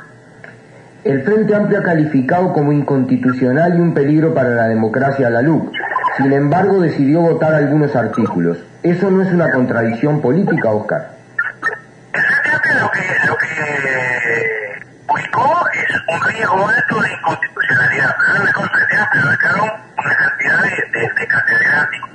El 1.04 1.22
Frente 1.22 1.54
Amplio 1.54 1.80
ha 1.80 1.82
calificado 1.82 2.52
como 2.52 2.72
inconstitucional 2.72 3.76
y 3.76 3.80
un 3.80 3.92
peligro 3.94 4.32
para 4.34 4.50
la 4.50 4.66
democracia 4.68 5.26
a 5.26 5.30
la 5.30 5.42
LUC. 5.42 5.72
Sin 6.16 6.32
embargo, 6.32 6.80
decidió 6.80 7.20
votar 7.20 7.54
algunos 7.54 7.94
artículos. 7.96 8.58
¿Eso 8.82 9.10
no 9.10 9.22
es 9.22 9.32
una 9.32 9.50
contradicción 9.50 10.20
política, 10.22 10.70
Oscar? 10.70 11.13
Es 15.72 16.02
un 16.08 16.22
riesgo 16.22 16.68
alto 16.68 17.00
de 17.00 17.12
inconstitucionalidad. 17.12 18.16
Pero 18.18 18.36
el 18.36 18.44
mejor 18.44 18.70
Frente 18.70 18.96
Amplio 18.96 19.26
declaró 19.30 19.64
una 19.98 20.16
cantidad 20.16 20.62
de, 20.62 21.00
de, 21.00 21.12
de 21.12 21.26
catedráticos. 21.26 22.10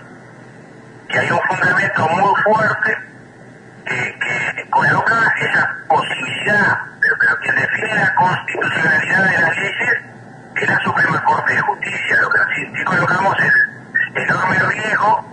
Y 1.10 1.18
hay 1.18 1.32
un 1.32 1.40
fundamento 1.42 2.08
muy 2.10 2.42
fuerte 2.44 2.98
que, 3.86 4.20
que 4.20 4.70
coloca 4.70 5.34
esa 5.42 5.76
posibilidad, 5.88 6.78
pero, 7.02 7.16
pero 7.20 7.40
quien 7.40 7.56
define 7.56 7.96
la 7.96 8.16
constitucionalidad 8.16 9.24
de 9.24 9.42
las 9.42 9.58
leyes 9.58 10.02
es 10.56 10.70
la 10.70 10.80
Suprema 10.80 11.24
Corte 11.24 11.54
de 11.54 11.62
Justicia. 11.62 12.18
Lo 12.22 12.30
que 12.30 12.40
sí, 12.56 12.74
sí 12.76 12.84
colocamos 12.84 13.36
es 13.40 13.54
enorme 14.16 14.60
riesgo, 14.60 15.26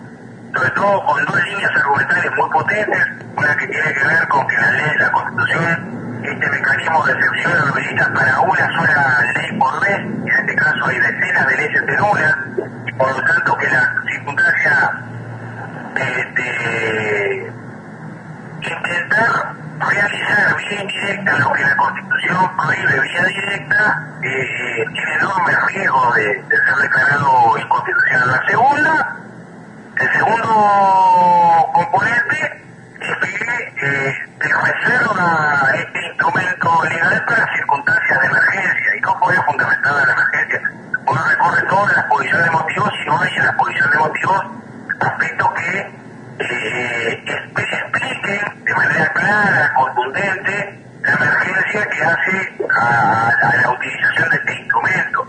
sobre 0.54 0.70
todo 0.70 1.04
con 1.04 1.24
dos 1.26 1.44
líneas 1.44 1.70
argumentales 1.76 2.32
muy 2.36 2.50
potentes, 2.50 3.06
una 3.36 3.56
que 3.56 3.66
tiene 3.66 3.92
que 3.92 4.06
ver 4.06 4.28
con 4.28 4.46
que 4.46 4.56
la 4.56 4.70
ley, 4.72 4.96
la 4.98 5.12
Constitución, 5.12 6.05
este 6.22 6.50
mecanismo 6.50 7.04
de 7.04 7.12
excepción 7.12 7.58
lo 7.58 7.66
habilita 7.74 8.12
para 8.12 8.40
una 8.40 8.66
sola 8.66 9.32
ley 9.34 9.58
por 9.58 9.80
vez, 9.80 9.98
en 9.98 10.28
este 10.28 10.54
caso 10.56 10.86
hay 10.86 10.98
decenas 10.98 11.46
de 11.48 11.56
leyes 11.56 11.82
en 11.86 12.00
una, 12.00 12.46
por 12.98 13.10
lo 13.10 13.22
tanto 13.24 13.56
que 13.56 13.68
la 13.68 13.94
circunstancia 14.10 14.92
de, 15.94 16.24
de 16.34 17.52
intentar 18.62 19.54
realizar 19.78 20.56
vía 20.56 20.82
indirecta 20.82 21.38
lo 21.38 21.52
que 21.52 21.62
la 21.62 21.76
Constitución 21.76 22.56
prohíbe 22.56 23.00
vía 23.00 23.24
directa 23.24 24.08
eh, 24.22 24.84
tiene 24.92 25.14
enorme 25.20 25.52
riesgo 25.68 26.12
de, 26.14 26.42
de 26.42 26.56
ser 26.56 26.76
declarado 26.82 27.58
inconstitucional. 27.58 28.30
La 28.30 28.46
segunda, 28.46 29.16
el 30.00 30.12
segundo 30.12 31.70
componente 31.72 32.65
es 33.00 33.16
que 33.18 33.86
eh, 33.86 34.14
se 34.40 34.48
reserva 34.48 35.70
este 35.74 36.06
instrumento 36.08 36.84
legal 36.84 37.24
para 37.26 37.54
circunstancias 37.54 38.20
de 38.20 38.26
emergencia 38.26 38.96
y 38.96 39.00
no 39.00 39.20
puede 39.20 39.42
fundamentar 39.42 39.92
la 39.94 40.12
emergencia. 40.12 40.60
Uno 41.06 41.22
recorre 41.28 41.62
todas 41.68 41.96
las 41.96 42.04
posiciones 42.06 42.44
de 42.44 42.50
motivos 42.50 42.90
y 43.02 43.06
no 43.06 43.20
hay 43.20 43.36
las 43.36 43.52
posiciones 43.54 43.92
de 43.92 43.98
motivos 43.98 44.42
aspectos 45.00 45.48
que 45.54 45.78
eh, 46.38 47.24
expl- 47.26 47.72
expliquen 47.72 48.64
de 48.64 48.74
manera 48.74 49.12
clara, 49.12 49.72
contundente, 49.74 50.82
la 51.02 51.12
emergencia 51.12 51.88
que 51.88 52.02
hace 52.04 52.56
a, 52.80 53.28
a 53.28 53.56
la 53.62 53.70
utilización 53.70 54.30
de 54.30 54.36
este 54.36 54.54
instrumento. 54.54 55.26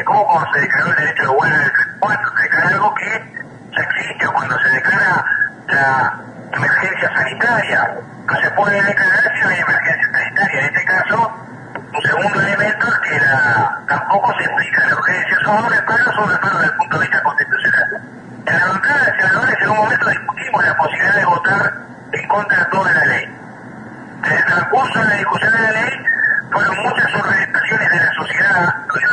Existe, 0.00 0.04
como 0.04 0.26
cuando 0.26 0.52
se 0.52 0.60
declaró 0.60 0.90
el 0.90 0.96
derecho 0.96 1.22
de 1.22 1.28
huelga 1.28 1.58
del 1.58 1.72
34, 1.72 2.36
se 2.36 2.42
declara 2.42 2.68
algo 2.68 2.94
que 2.94 3.04
ya 3.76 3.82
existe, 3.82 4.26
o 4.26 4.32
cuando 4.32 4.58
se 4.58 4.68
declara 4.70 5.24
la 5.68 6.20
emergencia 6.52 7.14
sanitaria, 7.14 7.94
no 8.26 8.40
se 8.40 8.50
puede 8.50 8.82
declarar 8.82 9.32
si 9.34 9.40
no 9.40 9.48
hay 9.48 9.60
emergencia 9.60 10.08
sanitaria. 10.12 10.60
En 10.60 10.66
este 10.66 10.84
caso, 10.84 11.32
un 11.94 12.02
segundo 12.02 12.40
elemento 12.40 12.86
es 12.88 12.98
que 12.98 13.20
la, 13.20 13.80
tampoco 13.88 14.32
se 14.38 14.44
explica 14.44 14.86
la 14.88 14.94
urgencia, 14.94 15.36
son 15.44 15.56
dos 15.56 15.70
reparos, 15.70 16.14
son 16.14 16.30
reparos 16.30 16.60
desde 16.60 16.72
el 16.72 16.78
punto 16.78 16.98
de 16.98 17.02
vista 17.02 17.22
constitucional. 17.22 18.02
En 18.46 18.58
la 18.58 18.66
bancada 18.66 19.04
de 19.04 19.20
senadores 19.20 19.56
en 19.60 19.70
un 19.70 19.76
momento 19.76 20.08
discutimos 20.08 20.64
la 20.64 20.76
posibilidad 20.76 21.14
de 21.14 21.24
votar 21.24 21.72
en 22.12 22.28
contra 22.28 22.58
de 22.58 22.64
toda 22.66 22.92
la 22.92 23.04
ley. 23.04 23.36
En 24.24 24.32
el 24.32 24.44
transcurso 24.44 24.98
de 24.98 25.04
la 25.04 25.14
discusión 25.14 25.52
de 25.52 25.60
la 25.60 25.70
ley 25.70 26.06
fueron 26.50 26.76
muchas 26.82 27.14
organizaciones 27.14 27.90
de 27.90 27.96
la 27.96 28.12
sociedad, 28.12 28.79
De 28.92 29.06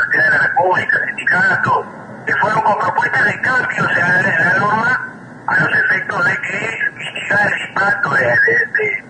que 2.26 2.36
fueron 2.40 2.62
con 2.62 2.78
propuestas 2.80 3.26
de 3.26 3.42
cambios 3.42 3.92
en 3.92 4.00
la, 4.00 4.20
en 4.20 4.46
la 4.46 4.54
norma 4.60 5.14
a 5.48 5.60
los 5.60 5.72
efectos 5.80 6.26
de 6.26 6.38
que 6.42 6.92
mitigar 6.96 7.54
el 7.54 7.70
impacto 7.70 8.10
de, 8.10 8.26
de- 8.26 8.34
de- 8.74 9.04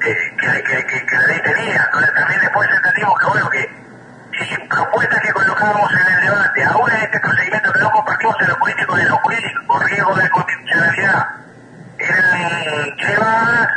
de- 0.00 0.34
que, 0.36 1.16
la 1.16 1.26
ley 1.26 1.40
tenía. 1.42 1.82
Entonces 1.84 2.14
también 2.14 2.40
después 2.40 2.68
entendimos 2.70 3.18
que 3.18 3.26
bueno 3.26 3.50
que 3.50 3.82
si 4.38 4.56
propuestas 4.68 5.20
que 5.22 5.32
colocábamos 5.32 5.90
en 5.92 6.14
el 6.14 6.20
debate, 6.22 6.64
aún 6.64 6.90
en 6.90 6.96
este 7.02 7.20
procedimiento 7.20 7.72
que 7.72 7.80
no 7.80 7.90
compartimos 7.92 8.36
en 8.40 8.48
lo 8.48 8.58
político 8.58 8.98
y 8.98 9.00
en 9.02 9.08
lo 9.08 9.16
jurídico, 9.18 9.66
por 9.68 9.84
riesgo 9.84 10.14
de 10.16 10.30
constitucionalidad, 10.30 11.26
eran 11.98 12.96
llevadas, 12.96 13.68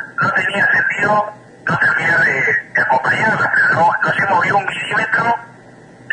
podido 1.06 1.34
no 1.68 1.78
terminar 1.78 2.24
de, 2.26 2.42
de 2.74 2.82
acompañarla, 2.82 3.52
pero 3.54 3.70
no, 3.74 3.92
no 4.04 4.14
se 4.14 4.26
movió 4.28 4.58
un 4.58 4.66
milímetro 4.66 5.36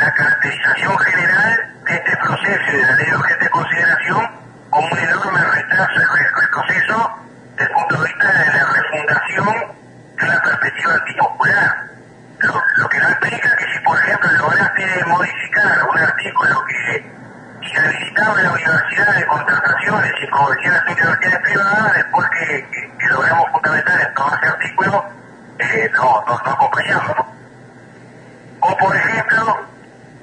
la 0.02 0.12
caracterización 0.14 0.98
general 0.98 1.74
de 1.86 1.94
este 1.94 2.16
proceso 2.16 2.72
y 2.72 2.76
de 2.76 2.82
la 2.82 2.96
ley 2.96 3.06
de 3.06 3.16
urgente 3.16 3.50
consideración 3.50 4.30
como 4.70 4.88
un 4.88 4.98
enorme 4.98 5.44
retraso 5.44 5.92
y 5.94 6.40
retroceso 6.40 7.10
desde 7.54 7.70
el 7.70 7.70
punto 7.70 8.02
de 8.02 8.08
vista 8.08 8.32
de 8.32 8.46
la 8.46 8.64
refundación 8.64 9.76
de 10.18 10.24
una 10.24 10.42
perspectiva 10.42 10.94
antipopular. 10.94 11.86
Lo, 12.40 12.62
lo 12.78 12.88
que 12.88 12.98
no 12.98 13.10
implica 13.10 13.56
que 13.56 13.64
si, 13.72 13.78
por 13.84 13.96
ejemplo, 13.96 14.32
lograste 14.38 15.04
modificar 15.06 15.88
un 15.88 15.98
artículo 15.98 16.64
que 16.64 17.12
inhabilitaba 17.60 18.42
la 18.42 18.50
universidad 18.50 19.14
de 19.14 19.26
contrataciones 19.26 20.12
y 20.20 20.26
favorecía 20.26 20.72
las 20.72 20.82
universidades 20.82 21.38
privadas, 21.42 21.94
después 21.94 22.28
que, 22.30 22.68
que, 22.72 22.98
que 22.98 23.06
logramos 23.06 23.50
fundamentar 23.52 24.00
en 24.00 24.14
todo 24.14 24.34
ese 24.34 24.46
artículo, 24.48 25.04
eh, 25.60 25.90
no, 25.94 26.24
no, 26.26 26.42
no 26.44 26.50
acompañamos. 26.50 27.16
O, 28.58 28.76
por 28.76 28.96
ejemplo, 28.96 29.71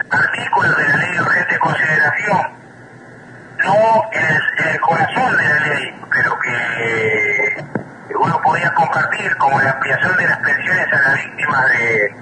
artículos 0.09 0.77
de 0.77 0.87
la 0.87 0.97
ley 0.97 1.13
de 1.13 1.21
urgente 1.21 1.59
consideración, 1.59 2.59
no 3.63 4.09
en 4.11 4.25
el, 4.25 4.41
en 4.57 4.67
el 4.69 4.79
corazón 4.79 5.37
de 5.37 5.49
la 5.49 5.59
ley, 5.67 6.01
pero 6.11 6.39
que, 6.39 7.65
uno 8.19 8.41
podía 8.41 8.73
compartir, 8.73 9.35
como 9.37 9.61
la 9.61 9.71
ampliación 9.71 10.17
de 10.17 10.27
las 10.27 10.37
pensiones 10.39 10.87
a 10.93 11.01
las 11.01 11.15
víctimas 11.15 11.65
de, 11.69 12.15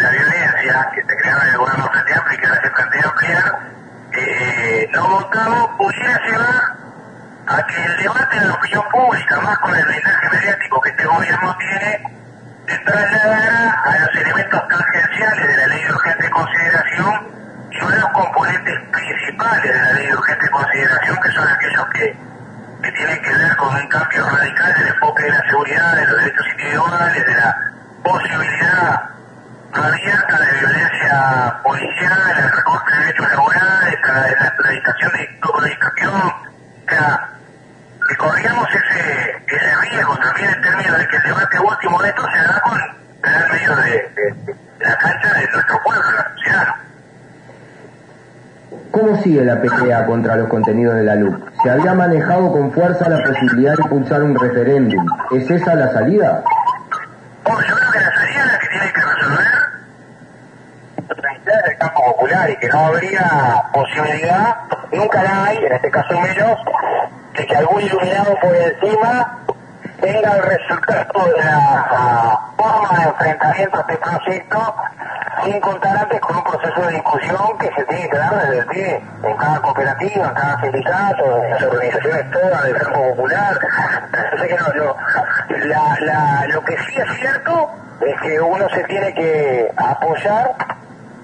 la 0.00 0.10
violencia 0.10 0.90
que 0.92 1.02
se 1.02 1.16
crearon 1.16 1.42
en 1.42 1.52
el 1.52 1.58
gobierno 1.58 1.88
Frente 1.92 2.14
Amplio 2.14 2.34
y 2.34 2.40
que 2.40 2.46
ahora 2.46 2.62
se 2.62 2.70
plantea 2.70 3.02
ampliar, 3.04 3.58
eh, 4.12 4.90
no 4.92 5.08
votado 5.08 5.76
pudiera 5.76 6.20
llevar 6.26 6.76
a 7.46 7.66
que 7.66 7.84
el 7.84 7.96
debate 7.98 8.36
en 8.38 8.48
la 8.48 8.54
opinión 8.54 8.84
pública, 8.90 9.40
más 9.40 9.58
con 9.58 9.74
el 9.74 9.84
blindaje 9.84 10.30
mediático 10.30 10.80
que 10.80 10.90
este 10.90 11.04
gobierno 11.04 11.56
tiene, 11.58 12.23
se 12.66 12.78
trasladara 12.78 13.82
a 13.84 13.98
los 13.98 14.16
elementos 14.16 14.68
tangenciales 14.68 15.48
de 15.48 15.56
la 15.56 15.66
ley 15.66 15.82
de 15.82 15.92
urgente 15.92 16.30
consideración 16.30 17.28
y 17.70 17.80
uno 17.80 17.90
de 17.90 18.00
los 18.00 18.10
componentes 18.10 18.80
principales 18.92 19.72
de 19.72 19.80
la 19.80 19.92
ley 19.92 20.06
de 20.06 20.16
urgente 20.16 20.48
consideración, 20.50 21.16
que 21.22 21.32
son 21.32 21.48
aquellos 21.48 21.86
que, 21.88 22.16
que 22.82 22.92
tienen 22.92 23.22
que 23.22 23.32
ver 23.34 23.56
con 23.56 23.74
un 23.74 23.88
cambio 23.88 24.28
radical 24.30 24.74
del 24.74 24.88
enfoque 24.88 25.22
de 25.24 25.30
la 25.30 25.42
seguridad, 25.48 25.96
de 25.96 26.06
los 26.06 26.16
derechos 26.16 26.46
individuales, 26.52 27.26
de 27.26 27.34
la 27.34 27.56
posibilidad 28.02 29.10
abierta 29.72 30.38
de 30.38 30.58
violencia 30.60 31.60
policial, 31.64 32.34
el 32.38 32.52
recorte 32.52 32.92
de 32.92 32.98
derechos 32.98 33.28
laborales, 33.30 33.98
la, 34.06 34.14
la 34.14 34.46
erradicación 34.46 35.12
de 35.12 35.24
intoxicación, 35.24 36.14
o 36.14 36.88
sea, 36.88 37.33
que 38.08 38.16
corríamos 38.16 38.68
ese, 38.68 39.42
ese 39.46 39.76
riesgo 39.90 40.16
también 40.16 40.50
en 40.50 40.62
términos 40.62 40.98
de 40.98 41.08
que 41.08 41.16
el 41.16 41.22
debate 41.22 41.58
último 41.58 42.02
de 42.02 42.08
esto 42.08 42.22
se 42.22 42.38
da 42.38 42.60
con 42.60 42.80
en 43.24 43.52
medio 43.52 43.76
de, 43.76 43.90
de, 43.90 44.34
de, 44.44 44.56
la 44.80 44.98
cancha 44.98 45.32
de 45.34 45.48
nuestro 45.52 45.82
pueblo. 45.82 46.04
¿Cómo 48.90 49.20
sigue 49.22 49.44
la 49.44 49.60
pelea 49.60 50.06
contra 50.06 50.36
los 50.36 50.48
contenidos 50.48 50.94
de 50.94 51.02
la 51.02 51.16
LUC? 51.16 51.62
Se 51.62 51.70
había 51.70 51.94
manejado 51.94 52.52
con 52.52 52.70
fuerza 52.72 53.08
la 53.08 53.24
posibilidad 53.24 53.74
de 53.74 53.82
impulsar 53.82 54.22
un 54.22 54.38
referéndum. 54.38 55.04
¿Es 55.32 55.50
esa 55.50 55.74
la 55.74 55.92
salida? 55.92 56.42
Oh, 57.44 57.60
yo 57.60 57.74
creo 57.74 57.90
que 57.90 58.00
la 58.00 58.14
salida 58.14 58.46
la 58.46 58.58
que 58.58 58.68
tiene 58.68 58.92
que 58.92 59.00
tranquilidad 61.44 61.64
del 61.64 61.78
campo 61.78 62.04
popular 62.04 62.50
y 62.50 62.56
que 62.56 62.68
no 62.68 62.86
habría 62.86 63.64
posibilidad, 63.72 64.56
nunca 64.92 65.22
la 65.22 65.44
hay, 65.44 65.58
en 65.58 65.72
este 65.72 65.90
caso 65.90 66.20
menos, 66.20 66.58
de 67.34 67.46
que 67.46 67.56
algún 67.56 67.82
iluminado 67.82 68.38
por 68.40 68.54
encima 68.54 69.38
tenga 70.00 70.36
el 70.36 70.42
resultado 70.42 71.26
de 71.26 71.44
la 71.44 72.40
forma 72.56 72.98
de 72.98 73.04
enfrentamiento 73.08 73.76
a 73.76 73.80
este 73.80 73.96
proyecto 73.96 74.74
sin 75.44 75.60
contar 75.60 75.96
antes 75.96 76.20
con 76.20 76.36
un 76.36 76.44
proceso 76.44 76.80
de 76.82 76.92
discusión 76.92 77.58
que 77.58 77.70
se 77.74 77.84
tiene 77.84 78.08
que 78.08 78.16
dar 78.16 78.40
desde 78.40 78.58
el 78.58 78.66
pie 78.66 79.02
en 79.24 79.36
cada 79.36 79.60
cooperativa, 79.60 80.28
en 80.28 80.34
cada 80.34 80.60
sindicato, 80.60 81.44
en 81.44 81.50
las 81.50 81.62
organizaciones 81.62 82.30
todas 82.30 82.64
del 82.64 82.76
campo 82.76 83.00
popular. 83.10 83.58
Entonces 84.12 84.48
que 84.48 84.56
no, 84.56 84.74
yo, 84.74 84.96
la, 85.66 85.98
la, 86.00 86.46
lo 86.48 86.64
que 86.64 86.76
sí 86.78 86.96
es 86.96 87.18
cierto 87.18 87.70
es 88.00 88.20
que 88.22 88.40
uno 88.40 88.68
se 88.70 88.84
tiene 88.84 89.14
que 89.14 89.72
apoyar 89.76 90.54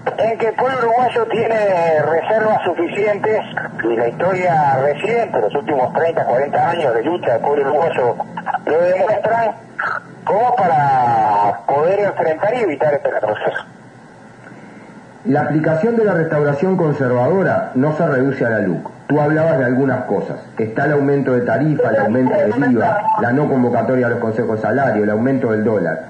en 0.06 0.38
que 0.38 0.48
el 0.48 0.54
pueblo 0.54 0.78
uruguayo 0.78 1.26
tiene 1.26 2.02
reservas 2.02 2.62
suficientes 2.64 3.40
y 3.84 3.96
la 3.96 4.08
historia 4.08 4.76
reciente, 4.82 5.40
los 5.40 5.54
últimos 5.54 5.92
30, 5.92 6.24
40 6.24 6.70
años 6.70 6.94
de 6.94 7.04
lucha 7.04 7.32
del 7.32 7.40
pueblo 7.42 7.70
uruguayo 7.70 8.16
lo 8.66 8.80
demuestran 8.80 9.50
como 10.24 10.56
para 10.56 11.60
poder 11.66 12.00
enfrentar 12.00 12.54
y 12.54 12.60
evitar 12.60 12.94
este 12.94 13.10
retroceso. 13.10 13.64
La 15.26 15.42
aplicación 15.42 15.96
de 15.96 16.04
la 16.04 16.14
restauración 16.14 16.78
conservadora 16.78 17.72
no 17.74 17.94
se 17.94 18.06
reduce 18.06 18.46
a 18.46 18.50
la 18.50 18.58
LUC. 18.60 18.90
Tú 19.06 19.20
hablabas 19.20 19.58
de 19.58 19.64
algunas 19.66 20.04
cosas. 20.04 20.36
Está 20.56 20.86
el 20.86 20.92
aumento 20.92 21.32
de 21.32 21.42
tarifa, 21.42 21.90
el 21.90 21.96
aumento 21.98 22.34
del 22.38 22.72
IVA, 22.72 23.02
la 23.20 23.32
no 23.32 23.46
convocatoria 23.48 24.06
a 24.06 24.10
los 24.10 24.20
consejos 24.20 24.56
de 24.56 24.62
salario, 24.62 25.04
el 25.04 25.10
aumento 25.10 25.50
del 25.52 25.64
dólar. 25.64 26.06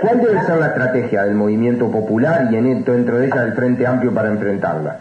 ¿Cuál 0.00 0.20
debe 0.20 0.40
ser 0.42 0.56
la 0.56 0.68
estrategia 0.68 1.24
del 1.24 1.34
movimiento 1.34 1.90
popular 1.90 2.48
y 2.50 2.56
en 2.56 2.66
esto, 2.78 2.92
dentro 2.92 3.18
de 3.18 3.26
ella 3.26 3.42
del 3.42 3.54
Frente 3.54 3.86
Amplio 3.86 4.14
para 4.14 4.28
enfrentarla? 4.28 4.96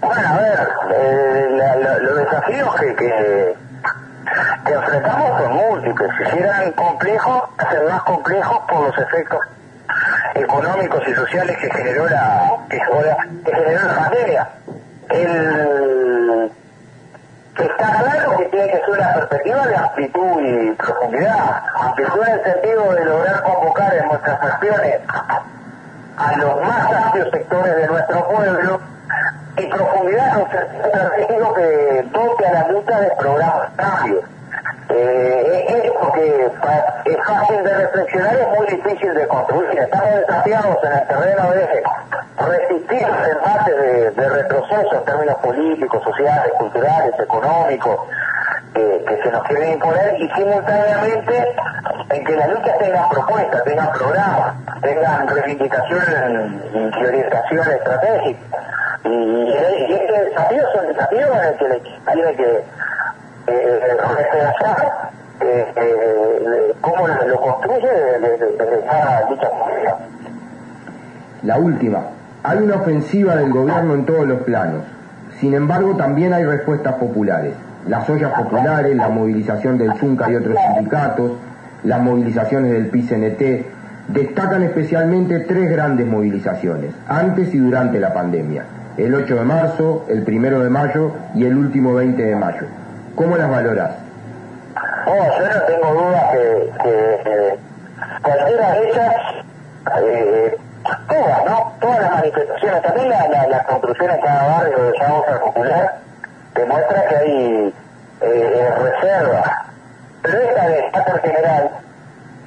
Bueno, 0.00 0.28
a 0.28 0.36
ver, 0.36 0.68
eh, 0.94 1.98
los 2.02 2.16
desafíos 2.16 2.74
que, 2.76 2.94
que, 2.94 3.54
que, 4.64 4.72
enfrentamos 4.72 5.42
son 5.42 5.56
múltiples. 5.56 6.10
Si 6.30 6.38
eran 6.38 6.72
complejos, 6.72 7.42
ser 7.70 7.84
más 7.84 8.02
complejos 8.02 8.58
por 8.68 8.86
los 8.88 8.98
efectos 8.98 9.40
económicos 10.34 11.02
y 11.08 11.14
sociales 11.14 11.56
que 11.58 11.70
generó 11.70 12.08
la 12.08 12.56
que, 12.68 12.78
que 13.44 13.54
generó 13.54 13.86
la 13.86 13.94
pandemia. 13.94 14.48
El, 15.10 16.17
está 17.78 18.02
claro 18.02 18.36
que 18.36 18.44
tiene 18.46 18.66
que 18.66 18.78
ser 18.78 18.90
una 18.90 19.14
perspectiva 19.14 19.66
de 19.66 19.76
amplitud 19.76 20.40
y 20.42 20.72
profundidad. 20.72 21.62
Amplitud 21.80 22.22
en 22.26 22.32
el 22.34 22.42
sentido 22.42 22.92
de 22.92 23.04
lograr 23.04 23.42
convocar 23.42 23.94
en 23.94 24.08
nuestras 24.08 24.42
acciones 24.42 25.00
a 26.16 26.36
los 26.36 26.62
más 26.62 26.92
amplios 26.92 27.28
sectores 27.30 27.76
de 27.76 27.86
nuestro 27.86 28.28
pueblo 28.28 28.80
y 29.56 29.66
profundidad 29.66 30.32
en 30.34 30.42
un 30.42 30.50
sentido 30.50 31.54
que 31.54 32.08
dote 32.12 32.46
a 32.46 32.52
la 32.52 32.68
lucha 32.68 33.00
de 33.00 33.10
programas 33.16 33.68
cambios. 33.76 34.24
Eh, 34.90 35.82
es 35.84 35.90
porque 35.92 36.50
es 37.04 37.18
fácil 37.26 37.62
de 37.62 37.74
reflexionar 37.74 38.34
es 38.36 38.48
muy 38.56 38.66
difícil 38.66 39.14
de 39.14 39.28
construir. 39.28 39.78
Estamos 39.78 40.14
desafiados 40.16 40.78
en 40.82 40.92
el 40.92 41.06
terreno 41.08 41.50
de 41.50 41.82
resistir 42.38 43.08
los 43.08 43.28
embates 43.28 43.76
de, 43.76 44.10
de 44.12 44.28
retroceso 44.28 44.94
en 44.94 45.04
términos 45.04 45.36
políticos, 45.36 46.02
sociales, 46.04 46.52
culturales, 46.58 47.14
económicos, 47.20 48.00
que 48.74 49.20
se 49.22 49.30
nos 49.30 49.42
quieren 49.44 49.72
imponer 49.72 50.14
y 50.20 50.28
simultáneamente 50.30 51.54
en 52.10 52.24
que 52.24 52.36
las 52.36 52.48
luchas 52.48 52.78
tengan 52.78 53.08
propuestas, 53.08 53.64
tengan 53.64 53.92
programas, 53.92 54.54
tengan 54.82 55.28
reivindicaciones 55.28 56.52
y 56.74 57.04
orientación 57.04 57.70
estratégica. 57.70 58.40
Y, 59.04 59.08
y 59.08 59.92
este 59.94 60.24
desafío 60.24 60.68
es 60.68 60.80
un 60.80 60.88
desafío 60.88 61.26
en 61.34 61.44
el 61.44 61.58
que 61.58 61.82
tiene 62.12 62.36
que 62.36 62.64
cómo 66.80 67.08
lo 67.08 67.40
construye 67.40 67.88
desde 68.20 68.46
política. 68.46 69.98
La 71.42 71.58
última. 71.58 72.00
Hay 72.42 72.58
una 72.58 72.76
ofensiva 72.76 73.36
del 73.36 73.50
gobierno 73.50 73.94
en 73.94 74.06
todos 74.06 74.26
los 74.26 74.42
planos. 74.42 74.82
Sin 75.40 75.54
embargo, 75.54 75.96
también 75.96 76.32
hay 76.32 76.44
respuestas 76.44 76.94
populares. 76.94 77.54
Las 77.86 78.08
ollas 78.10 78.32
populares, 78.32 78.96
la 78.96 79.08
movilización 79.08 79.78
del 79.78 79.94
ZUNCA 79.94 80.30
y 80.30 80.36
otros 80.36 80.56
sindicatos, 80.74 81.32
las 81.84 82.00
movilizaciones 82.00 82.72
del 82.72 82.88
PICNT, 82.88 83.42
destacan 84.08 84.62
especialmente 84.62 85.40
tres 85.40 85.70
grandes 85.70 86.06
movilizaciones, 86.06 86.94
antes 87.06 87.54
y 87.54 87.58
durante 87.58 88.00
la 88.00 88.12
pandemia. 88.12 88.64
El 88.96 89.14
8 89.14 89.34
de 89.36 89.44
marzo, 89.44 90.06
el 90.08 90.24
1 90.26 90.60
de 90.60 90.70
mayo 90.70 91.12
y 91.34 91.44
el 91.44 91.56
último 91.56 91.94
20 91.94 92.20
de 92.20 92.34
mayo. 92.34 92.66
¿Cómo 93.14 93.36
las 93.36 93.50
valoras? 93.50 93.90
Oh, 95.06 95.26
yo 95.38 95.48
no 95.48 95.62
tengo 95.62 95.92
duda 95.94 96.30
que, 96.32 96.70
que 96.82 97.22
eh, 97.24 97.58
cualquiera 98.22 98.72
de 98.72 98.90
ellas, 98.90 99.16
eh, 100.02 100.58
todas, 101.08 101.44
¿no? 101.44 101.72
Todas 101.80 102.00
las 102.00 102.10
manifestaciones, 102.12 102.82
también 102.82 103.08
la, 103.08 103.28
la, 103.28 103.46
la 103.48 103.64
construcción 103.64 104.10
en 104.10 104.20
cada 104.20 104.48
barrio 104.58 104.82
de 104.82 104.96
esa 104.96 105.14
hoja 105.14 105.40
popular, 105.40 105.98
demuestra 106.54 107.08
que 107.08 107.16
hay 107.16 107.74
eh, 108.20 108.70
reserva. 108.78 109.64
Pero 110.22 110.38
esta 110.38 110.68
de 110.68 110.90
carácter 110.92 111.20
general, 111.32 111.70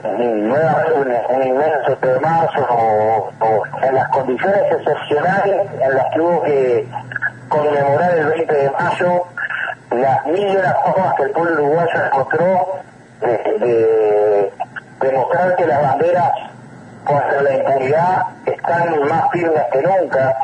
nuevamente 0.03 0.93
un, 0.93 1.35
un 1.35 1.47
inmenso 1.47 1.95
de 2.01 2.19
marzo 2.19 2.67
o, 2.69 3.31
o 3.39 3.63
en 3.83 3.95
las 3.95 4.07
condiciones 4.09 4.61
excepcionales 4.71 5.67
en 5.81 5.95
las 5.95 6.05
que 6.13 6.21
hubo 6.21 6.43
que 6.43 6.87
conmemorar 7.49 8.17
el 8.17 8.25
20 8.27 8.53
de 8.53 8.69
mayo 8.71 9.23
las 9.91 10.25
mil 10.25 10.47
y 10.47 10.57
formas 10.85 11.15
que 11.15 11.23
el 11.23 11.31
pueblo 11.31 11.63
uruguayo 11.63 12.05
encontró 12.05 12.67
de, 13.19 13.27
de, 13.59 14.51
que 15.57 15.65
las 15.65 15.81
banderas 15.81 16.31
contra 17.03 17.41
la 17.41 17.53
impunidad 17.55 18.23
están 18.45 19.07
más 19.07 19.31
firmes 19.31 19.63
que 19.71 19.81
nunca, 19.81 20.35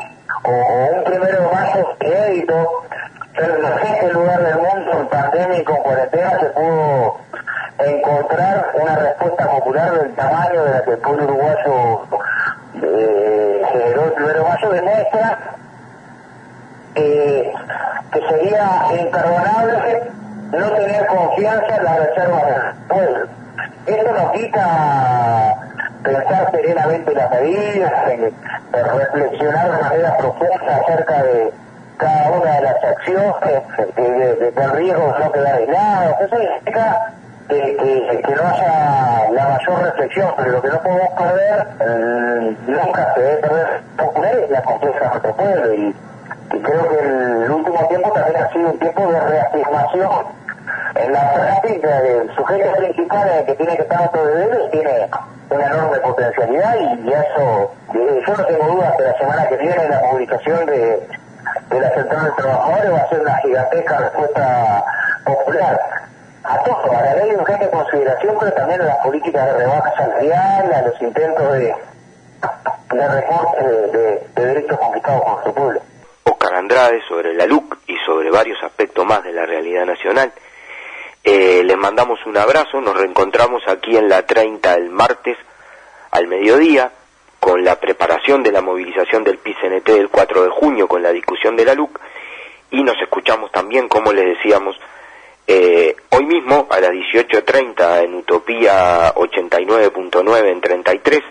o, 0.44 0.96
un 0.96 1.04
primero 1.04 1.42
de 1.42 1.48
mayo 1.54 1.96
inédito, 2.00 2.84
pero 3.36 3.56
en 3.56 3.86
este 3.86 4.12
lugar 4.12 4.42
del 4.42 4.56
mundo, 4.56 4.92
en 4.92 5.08
pandemia 5.08 5.58
y 5.58 5.64
con 5.64 5.76
cuarentena, 5.76 6.40
se 6.40 6.46
pudo 6.46 7.16
encontrar 7.78 8.72
una 8.74 8.96
respuesta 8.96 9.48
popular 9.48 9.92
del 9.92 10.14
tamaño 10.14 10.64
de 10.64 10.70
la 10.70 10.84
que 10.84 10.90
el 10.90 10.98
pueblo 10.98 11.24
uruguayo 11.24 12.00
eh, 12.82 13.62
generó 13.72 14.04
el 14.04 14.12
primero 14.12 14.42
de 14.42 14.48
mayo, 14.48 14.70
demuestra 14.70 15.57
eh, 16.98 17.52
que 18.12 18.20
sería 18.28 18.86
imperdonable 19.00 20.10
no 20.52 20.70
tener 20.72 21.06
confianza 21.06 21.76
en 21.76 21.84
las 21.84 21.98
reservas 21.98 22.46
del 22.46 22.86
pueblo. 22.88 23.26
Esto 23.86 24.12
nos 24.12 24.32
quita 24.32 25.54
pensar 26.02 26.50
serenamente 26.50 27.14
las 27.14 27.30
medidas, 27.30 27.92
reflexionar 28.72 29.72
de 29.72 29.82
manera 29.82 30.16
profunda 30.16 30.76
acerca 30.82 31.22
de 31.22 31.52
cada 31.96 32.30
una 32.30 32.52
de 32.52 32.62
las 32.62 32.84
acciones, 32.84 33.62
de, 33.96 34.02
de, 34.36 34.50
de, 34.50 34.66
riesgo 34.68 35.14
no 35.18 35.32
quedar 35.32 35.56
aislado. 35.56 36.16
Eso 36.20 36.36
significa 36.36 37.12
que, 37.48 38.34
no 38.36 38.48
haya 38.48 39.30
la 39.32 39.48
mayor 39.48 39.82
reflexión, 39.84 40.32
pero 40.36 40.52
lo 40.52 40.62
que 40.62 40.68
no 40.68 40.82
podemos 40.82 41.08
perder, 41.10 41.66
eh, 41.80 42.56
nunca 42.66 43.14
se 43.14 43.20
debe 43.20 43.36
perder, 43.96 44.50
la 44.50 44.62
confianza 44.62 44.98
de 44.98 45.08
nuestro 45.08 45.36
pueblo. 45.36 45.74
Y, 45.74 45.94
y 46.52 46.58
creo 46.60 46.88
que 46.88 46.98
el 46.98 47.50
último 47.50 47.88
tiempo 47.88 48.12
también 48.12 48.42
ha 48.42 48.52
sido 48.52 48.70
un 48.70 48.78
tiempo 48.78 49.12
de 49.12 49.20
reafirmación 49.20 50.10
en 50.94 51.12
la 51.12 51.32
práctica 51.34 52.00
del 52.00 52.34
sujeto 52.34 52.72
principal 52.72 53.44
que 53.46 53.54
tiene 53.54 53.76
que 53.76 53.82
estar 53.82 54.10
él 54.14 54.68
tiene 54.70 55.08
una 55.50 55.66
enorme 55.66 55.98
potencialidad 55.98 56.74
y, 56.76 57.10
eso, 57.10 57.72
yo 57.94 58.36
no 58.36 58.44
tengo 58.44 58.66
dudas 58.74 58.96
que 58.96 59.02
la 59.02 59.18
semana 59.18 59.48
que 59.48 59.56
viene 59.56 59.88
la 59.88 60.00
publicación 60.02 60.66
de, 60.66 61.08
de 61.70 61.80
la 61.80 61.90
Central 61.90 62.24
de 62.24 62.42
Trabajadores 62.42 62.92
va 62.92 62.98
a 62.98 63.08
ser 63.08 63.20
una 63.20 63.36
gigantesca 63.38 63.98
respuesta 63.98 64.84
popular 65.24 65.80
a 66.44 66.58
todo, 66.62 66.92
a 66.92 67.02
la 67.02 67.14
ley 67.14 67.30
de 67.30 67.36
urgente 67.36 67.70
consideración, 67.70 68.36
pero 68.40 68.52
también 68.52 68.80
a 68.80 68.84
las 68.84 68.96
políticas 68.98 69.46
de 69.46 69.52
rebaja 69.52 69.92
salarial, 69.96 70.72
a 70.72 70.82
los 70.82 71.02
intentos 71.02 71.52
de, 71.52 71.58
de 71.58 71.76
de, 72.98 74.28
de, 74.34 74.46
derechos 74.46 74.78
conquistados 74.78 75.20
por 75.22 75.32
nuestro 75.32 75.52
pueblo. 75.52 75.80
Andrade 76.54 77.02
sobre 77.08 77.34
la 77.34 77.46
LUC 77.46 77.78
y 77.86 77.96
sobre 78.06 78.30
varios 78.30 78.62
aspectos 78.62 79.04
más 79.04 79.22
de 79.24 79.32
la 79.32 79.46
realidad 79.46 79.86
nacional. 79.86 80.32
Eh, 81.24 81.62
les 81.64 81.76
mandamos 81.76 82.24
un 82.26 82.36
abrazo, 82.36 82.80
nos 82.80 82.96
reencontramos 82.96 83.62
aquí 83.66 83.96
en 83.96 84.08
la 84.08 84.24
30 84.24 84.74
el 84.74 84.90
martes 84.90 85.36
al 86.10 86.26
mediodía 86.26 86.90
con 87.40 87.64
la 87.64 87.78
preparación 87.78 88.42
de 88.42 88.52
la 88.52 88.62
movilización 88.62 89.24
del 89.24 89.38
PCNT 89.38 89.86
del 89.86 90.08
4 90.08 90.44
de 90.44 90.50
junio 90.50 90.88
con 90.88 91.02
la 91.02 91.12
discusión 91.12 91.56
de 91.56 91.64
la 91.64 91.74
LUC 91.74 91.98
y 92.70 92.82
nos 92.82 93.00
escuchamos 93.00 93.50
también, 93.50 93.88
como 93.88 94.12
les 94.12 94.36
decíamos, 94.36 94.78
eh, 95.46 95.96
hoy 96.10 96.26
mismo 96.26 96.66
a 96.70 96.80
las 96.80 96.90
18.30 96.90 98.04
en 98.04 98.14
Utopía 98.14 99.14
89.9 99.14 100.46
en 100.46 100.60
33 100.60 101.22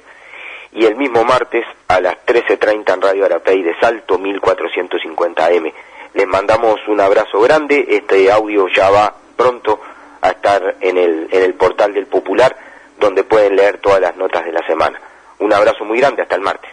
y 0.74 0.86
el 0.86 0.96
mismo 0.96 1.24
martes 1.24 1.66
a 1.88 2.00
las 2.00 2.16
13.30 2.26 2.94
en 2.94 3.02
Radio 3.02 3.26
Arapey 3.26 3.64
de 3.64 3.78
Salto 3.80 4.20
1450M. 4.20 5.74
Les 6.14 6.28
mandamos 6.28 6.80
un 6.88 7.00
abrazo 7.00 7.40
grande, 7.42 7.86
este 7.90 8.32
audio 8.32 8.68
ya 8.76 8.90
va 8.90 9.14
pronto 9.36 9.80
a 10.22 10.30
estar 10.30 10.76
en 10.82 10.98
el, 10.98 11.28
en 11.32 11.44
el 11.44 11.54
portal 11.54 11.94
del 11.94 12.08
Popular, 12.08 12.56
donde 13.00 13.24
pueden 13.24 13.56
leer 13.56 13.78
todas 13.80 14.02
las 14.02 14.16
notas 14.18 14.46
de 14.46 14.52
la 14.52 14.66
semana. 14.66 15.00
Un 15.40 15.54
abrazo 15.54 15.86
muy 15.86 16.00
grande, 16.00 16.24
hasta 16.24 16.36
el 16.36 16.42
martes. 16.42 16.72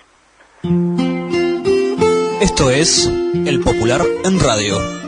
Esto 2.40 2.70
es 2.70 3.06
El 3.06 3.60
Popular 3.60 4.00
en 4.24 4.40
Radio. 4.40 5.03